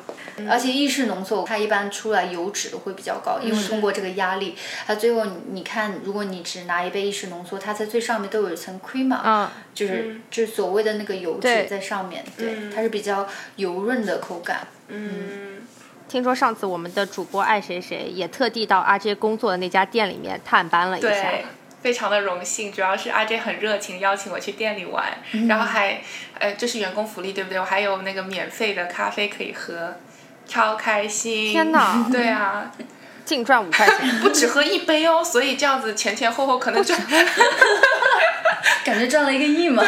[0.49, 4.55] 而且意式浓缩，它一般出来油脂会比较高，因为通过这个压力，
[4.87, 13.27] 它最后你你看，如果你只拿一杯意式浓缩，它在最上面都有一层 cream，、嗯，就是就是所谓的那个油脂在上面，对，它是比较
[13.57, 14.67] 油润的口感。
[14.87, 15.60] 嗯，
[16.11, 21.45] 听说上次我们的主播爱谁谁也特地到阿 J 工作的那家店里面探班了一下对。，
[21.81, 26.01] 非常的荣幸，主要是阿 J 很热情，邀请我去店里玩，嗯然后还，
[26.37, 27.57] 呃，这是员工福利对不对？
[27.57, 29.95] 我还有那个免费的咖啡可以喝，
[30.45, 31.49] 超开心！
[31.49, 32.69] 天哪对啊，
[33.23, 34.19] 净赚五块钱。
[34.19, 36.99] 不只喝一杯哦，所以这样子前前后后可能赚。
[38.83, 39.81] 感觉赚了一个亿嘛。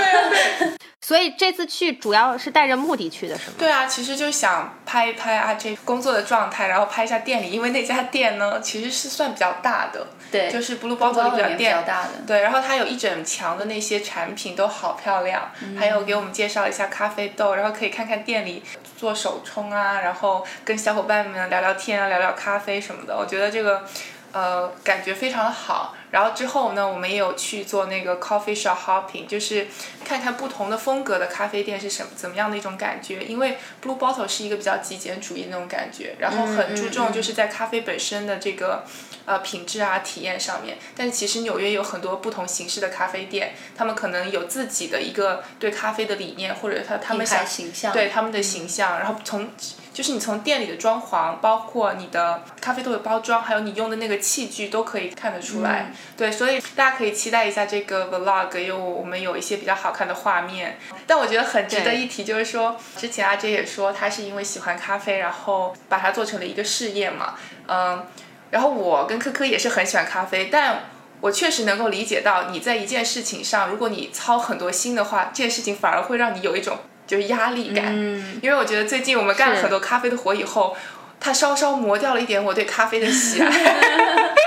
[1.04, 3.56] 所以这次去主要是带着目的去的，是吗？
[3.60, 12.12] 对啊，其实就想拍一拍啊这工作的状态，然后拍一下店里，因为那家店呢其实是算比较大的，对，就是 Blue Bottle 比店较大的。
[12.26, 18.64] 对，然后它有一整墙的那些产品都好漂亮，还有给我们介绍一下咖啡豆，然后可以看看店里
[18.96, 23.18] 做手冲啊，然后跟小伙伴们聊聊天啊，聊聊咖啡什么的。
[23.18, 23.84] 我觉得这个
[24.32, 25.94] 呃感觉非常的好。
[26.14, 29.68] 然后之后呢，我们也有去做那个 coffee shop hopping，就是
[30.06, 33.24] 看看不同的风格的咖啡店是什么怎么样的一种感觉。
[33.24, 38.86] 因为 Blue Bottle 是一个比较极简主义的那种感觉，然后很注重就是在咖啡本身的这个。
[39.26, 49.48] 呃，品质啊，体验上面，但是其实纽约有很多不同形式的咖啡店，他们可能有自己的一个对咖啡的理念，或者他他们想形象对他们的形象，然后从
[49.94, 55.94] 就是你从店里的装潢，包括你的咖啡豆的包装，还有你用的那个器具，都可以看得出来。
[56.16, 60.78] 对，所以大家可以期待一下这个 vlog，因为我们有一些比较好看的画面。
[61.08, 67.36] 但我觉得很值得一提，就是说之前阿 J 也说他是因为喜欢咖啡，然后把它做成了一个事业嘛，
[67.68, 68.06] 嗯。
[68.52, 70.84] 然后我跟科科也是很喜欢咖啡，但
[71.22, 76.78] 我确实能够理解到你在一件事情上，如果你操很多心的话，这件事情反而会让你有一种
[77.08, 77.86] 就是压力感。
[77.88, 80.78] 嗯，因为我觉得最近我们干了很多咖啡的活以后，
[81.20, 83.50] 它稍稍磨掉了一点我对咖啡的喜爱。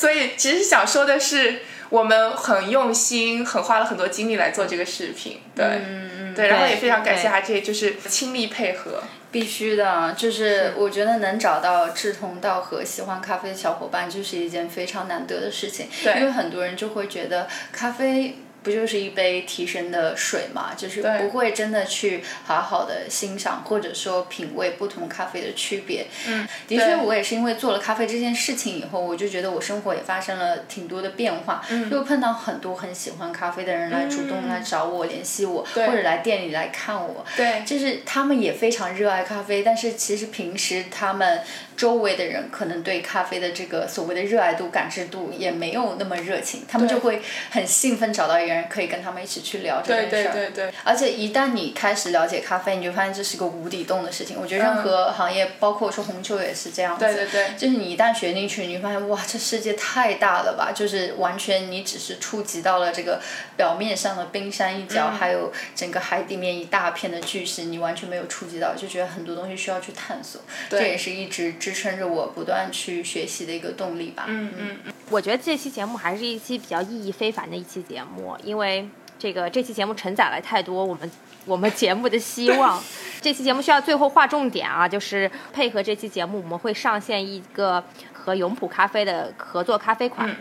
[0.00, 1.60] 所以其实想说的是，
[1.90, 5.42] 我们很用心，很花了很多精力来做这个视频。
[5.54, 9.02] 对，嗯对，然后也非常感谢对阿 J，就是倾力配合。
[9.30, 15.86] 必须的，就是我觉得能找到志同道合、喜欢咖啡的小伙伴，就是一件非常难得的事情。
[16.02, 18.38] 对因为很多人就会觉得咖啡。
[18.62, 20.72] 不就是一杯提神的水嘛？
[20.76, 26.06] 就是不会真的去好好的欣赏或者说品味不同咖啡的区别。
[26.26, 31.64] 嗯，的确，我也是因为做了咖啡这件事情以后，我就觉得我生活也发生了挺多的变化。
[31.70, 37.24] 嗯又碰到很多很喜欢咖啡的人来主动来找我、联系我，或者来店里来看我。
[37.36, 41.40] 对，就是他们也非常热爱咖啡，但是其实平时他们
[41.76, 47.20] 周围的人可能对咖啡的这个所谓的热爱度、感知度也没有那么热情，他们就会
[47.50, 50.32] 很兴奋找到一个人可以跟他们一起去聊这件事儿。
[50.32, 54.36] 对对对，而且一旦你开始了解咖啡，你就发现这是个无底洞的事情。
[54.40, 57.04] 我觉得任何行业，包括说红酒也是这样子。
[57.04, 60.72] 对对对就是你一旦学进去，你会发现哇，这世界太大了吧！
[60.74, 63.20] 就是完全你只是触及到了这个
[63.56, 70.40] 表面上的冰山一角，嗯还有整个海底面一大片的巨石，你完全没有触及到，就觉得很多东西需要去探索。
[70.68, 74.24] 这也是一直支撑着我不断去学习的一个动力吧。
[74.28, 78.88] 嗯嗯嗯，我觉得这期节目还是一期比较意义非凡的一期节目，因为
[79.18, 81.10] 这个这期节目承载了太多我们
[81.44, 82.80] 我们节目的希望。
[83.20, 87.82] 这期节目需要最后划重点啊，就是配合这期节目，我们会上线一个
[88.12, 90.30] 和永璞咖啡的合作咖啡款。
[90.30, 90.36] 嗯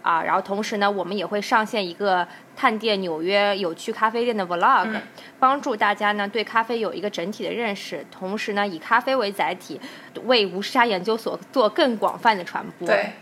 [0.00, 2.26] 啊，然后同时呢，我们也会上线一个
[2.56, 5.02] 探店纽约有趣咖啡店的 vlog，、嗯
[5.38, 9.78] 帮助大家呢对咖啡有一个整体的认识，同时呢以咖啡为载体，
[10.24, 12.88] 为无沙研究所做更广泛的传播。
[12.88, 13.12] 对。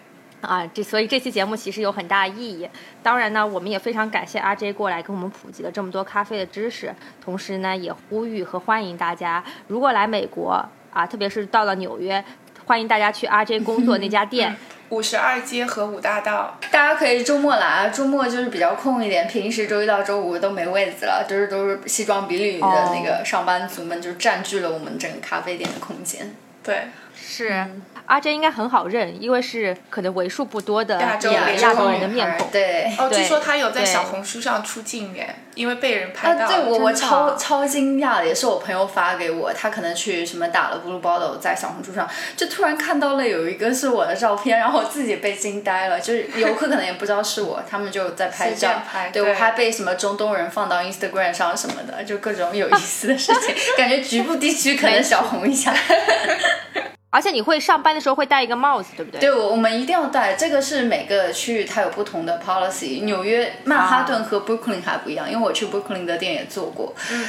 [0.49, 2.69] 啊，这所以这期节目其实有很大意义。
[3.03, 12.25] 当然呢，我们也非常感谢阿 J 过来给我们普及了这么多咖啡的知识，同时呢，也呼吁和欢迎大家，如果来美国啊，特别是到了纽约，
[12.66, 14.57] 欢迎大家去阿 J 工作那家店。
[14.91, 26.37] 五十二街和五大道，大家可以周末来啊，周末就是比较空一点，平时周一到周五都没位子了，就是都是西装笔履的那个上班族们就占据了我们整个咖啡店的空间。
[26.62, 27.66] 对，是，
[28.07, 32.49] 阿珍应该很好认，因为是可能为数不多的亚洲脸亚洲人的面孔。
[32.51, 32.93] 对。
[32.99, 55.75] 哦，据说他有在小红书上出镜耶，因为被人拍到啊，对我我超超惊讶的，也是我朋友发给我，他可能去什么打了 blue bottle，在小红书上就突然看到了有一个是我的照片，然后我自己被惊呆了，就是游客可能也不知道是我，他们就在拍照拍，对对我还被什么中东人放到 Instagram 上什么的，就各种有意思的事情， 感觉局部地区可能小红一下。
[57.15, 59.20] 而且你会上班的时候会戴一个帽子，对不对？
[59.20, 63.05] 对，我我们一定要戴，这个是每个区域它有不同的 policy。
[63.05, 66.93] 纽约曼哈顿和 Brooklyn 还不一样，因为我去 Brooklyn 的店也做过。
[67.12, 67.27] 嗯。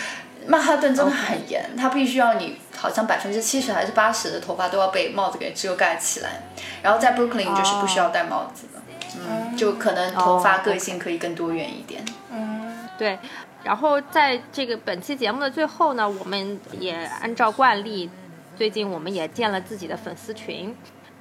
[0.47, 6.43] 曼哈顿真的很严，它必须要你好像百分之七十还是八十的头发都要被帽子给遮盖起来，
[6.83, 8.79] 然后在 Brooklyn 就是不需要戴帽子的，
[9.17, 12.05] 嗯，就可能头发哦个性可以更多元一点。
[12.31, 13.17] 嗯对，
[13.63, 18.07] 然后在这个本期节目的最后呢，我们也按照惯例，
[18.55, 20.75] 最近我们也建了自己的粉丝群。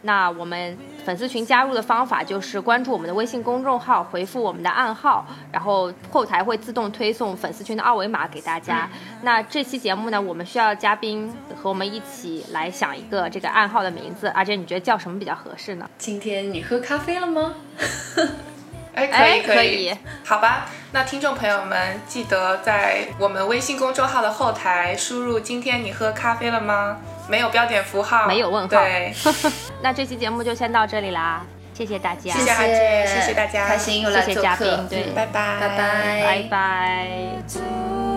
[0.06, 8.86] 那我们粉丝群加入的方法就是关注我们的微信公众号，回复我们的暗号，然后后台会自动推送粉丝群的二维码给大家。
[9.22, 14.28] 那这期节目呢，我们需要嘉宾和我们一起来想一个这个暗号的名字。
[14.34, 15.88] 而且，你觉得叫什么比较合适呢？
[15.96, 17.54] 今天你喝咖啡了吗？
[18.92, 20.66] 哎，可哎以可以以，好吧。
[20.92, 28.68] 那听众朋友们，记得在我们微信公众号的后台输入“今天你喝咖啡了吗”，没有标点符号，没有问号。
[28.68, 29.14] 对，
[29.82, 31.42] 那这期节目就先到这里啦，
[31.72, 33.34] 谢谢大家，谢谢谢谢。
[33.34, 33.66] 大家。
[33.66, 38.13] 开心又来谢谢做客嘉宾，对，拜拜，拜拜，拜拜。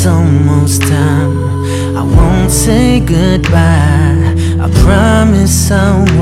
[0.00, 1.36] It's almost time,
[1.94, 4.34] I won't say goodbye.
[4.58, 6.19] I promise I won't